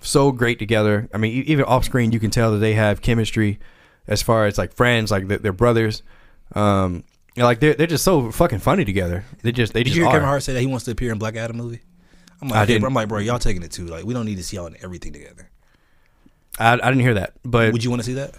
[0.00, 1.08] so great together.
[1.12, 3.58] I mean, even off screen, you can tell that they have chemistry,
[4.06, 6.02] as far as like friends, like they're, they're brothers.
[6.54, 7.04] Um,
[7.34, 9.24] you know, like they're they're just so fucking funny together.
[9.42, 10.12] They just they Did just you hear are.
[10.12, 11.80] Kevin Hart say that he wants to appear in Black Adam movie?
[12.42, 12.80] I'm like, I didn't.
[12.82, 13.86] bro, I'm like, bro, y'all taking it too.
[13.86, 15.50] Like, we don't need to see y'all in everything together.
[16.58, 18.34] I, I didn't hear that, but Would you want to see that?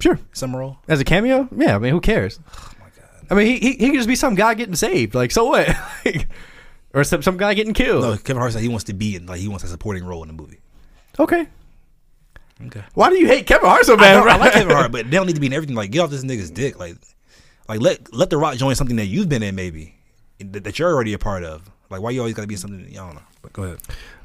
[0.00, 0.78] sure Summer role?
[0.88, 1.76] as a cameo, yeah.
[1.76, 2.40] I mean, who cares?
[2.56, 3.26] Oh my god.
[3.30, 5.14] I mean, he he, he could just be some guy getting saved.
[5.14, 5.68] Like, so what?
[6.04, 6.28] Like,
[6.92, 8.02] or some some guy getting killed.
[8.02, 10.22] No, Kevin Hart said he wants to be in, like, he wants a supporting role
[10.22, 10.58] in the movie.
[11.20, 11.46] Okay.
[12.66, 12.82] Okay.
[12.94, 14.14] Why do you hate Kevin Hart so I, bad?
[14.14, 14.44] know, I bro?
[14.44, 15.76] like Kevin Hart, but they don't need to be in everything.
[15.76, 16.78] Like, get off this nigga's dick.
[16.80, 16.96] Like,
[17.70, 19.94] like let let The Rock join something that you've been in, maybe
[20.40, 21.70] that, that you're already a part of.
[21.88, 22.82] Like, why you always got to be in something?
[22.82, 23.22] That, I don't know.
[23.42, 23.78] But go ahead.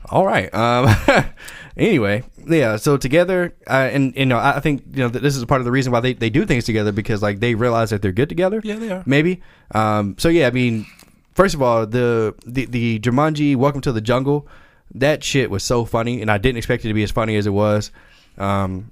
[0.10, 0.52] All right.
[0.54, 0.96] Um.
[1.78, 2.78] anyway, yeah.
[2.78, 5.66] So together, uh, and you know, I think you know that this is part of
[5.66, 8.30] the reason why they, they do things together because like they realize that they're good
[8.30, 8.62] together.
[8.64, 9.04] Yeah, they are.
[9.06, 9.44] Maybe.
[9.76, 10.16] Um.
[10.18, 10.88] So yeah, I mean,
[11.34, 14.48] first of all, the the the Jumanji Welcome to the Jungle,
[14.96, 17.46] that shit was so funny, and I didn't expect it to be as funny as
[17.46, 17.92] it was.
[18.40, 18.92] Um.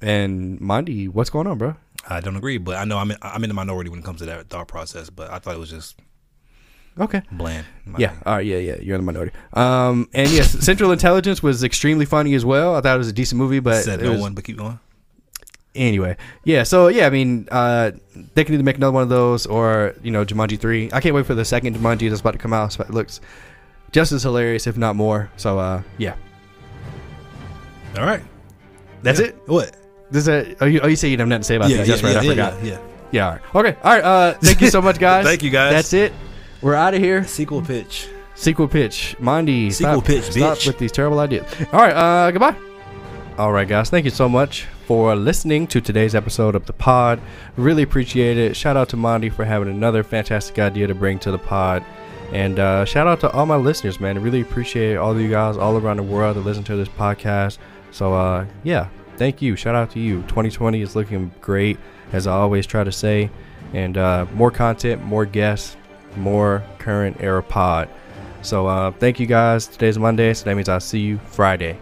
[0.00, 1.74] And Mondy, what's going on, bro?
[2.08, 4.20] I don't agree, but I know I'm in, I'm in the minority when it comes
[4.20, 5.10] to that thought process.
[5.10, 5.96] But I thought it was just
[6.98, 7.22] Okay.
[7.30, 7.66] bland.
[7.98, 8.14] Yeah.
[8.26, 8.46] All right.
[8.46, 8.56] Yeah.
[8.56, 8.76] Yeah.
[8.80, 9.32] You're in the minority.
[9.52, 10.08] Um.
[10.14, 12.74] And yes, Central Intelligence was extremely funny as well.
[12.74, 14.80] I thought it was a decent movie, but Said no was- one, but keep going.
[15.74, 16.16] anyway.
[16.44, 16.62] Yeah.
[16.64, 17.92] So yeah, I mean, uh,
[18.34, 20.88] they can either make another one of those or you know Jumanji three.
[20.92, 22.72] I can't wait for the second Jumanji that's about to come out.
[22.72, 23.20] So it looks
[23.92, 25.30] just as hilarious, if not more.
[25.36, 26.14] So uh, yeah,
[27.96, 28.22] All right,
[29.02, 29.26] that's Yeah.
[29.26, 29.36] it.
[29.46, 29.76] What?
[30.10, 31.78] This is a, oh, you, oh, you say you have nothing to say about yeah,
[31.78, 31.86] that?
[31.86, 32.12] yeah, That's right.
[32.12, 32.64] yeah, I forgot.
[32.64, 32.78] yeah, yeah.
[33.10, 33.26] Yeah.
[33.26, 33.54] All right.
[33.54, 33.80] Okay.
[33.82, 34.04] All right.
[34.04, 35.24] Uh, thank you so much, guys.
[35.24, 35.72] Thank you, guys.
[35.72, 36.12] That's it.
[36.60, 37.24] We're out of here.
[37.24, 38.08] Sequel pitch.
[38.34, 39.16] Sequel pitch.
[39.18, 39.70] Mondy.
[39.70, 40.66] Sequel stop, pitch, Stop bitch.
[40.66, 41.46] with these terrible ideas.
[41.72, 41.94] All right.
[41.94, 42.56] Uh, goodbye.
[43.38, 43.88] All right, guys.
[43.88, 47.20] Thank you so much for listening to today's episode of the pod.
[47.56, 48.56] Really appreciate it.
[48.56, 51.84] Shout out to Mondy for having another fantastic idea to bring to the pod.
[52.32, 54.18] And uh, shout out to all my listeners, man.
[54.18, 56.88] I really appreciate all of you guys all around the world that listen to this
[56.88, 57.58] podcast.
[57.90, 58.88] So, uh, yeah,
[59.18, 59.56] thank you.
[59.56, 60.22] Shout out to you.
[60.22, 61.78] 2020 is looking great,
[62.12, 63.30] as I always try to say.
[63.74, 65.76] And uh, more content, more guests,
[66.16, 67.88] more current era pod.
[68.40, 69.66] So, uh, thank you guys.
[69.66, 71.78] Today's Monday, so that means I'll see you Friday.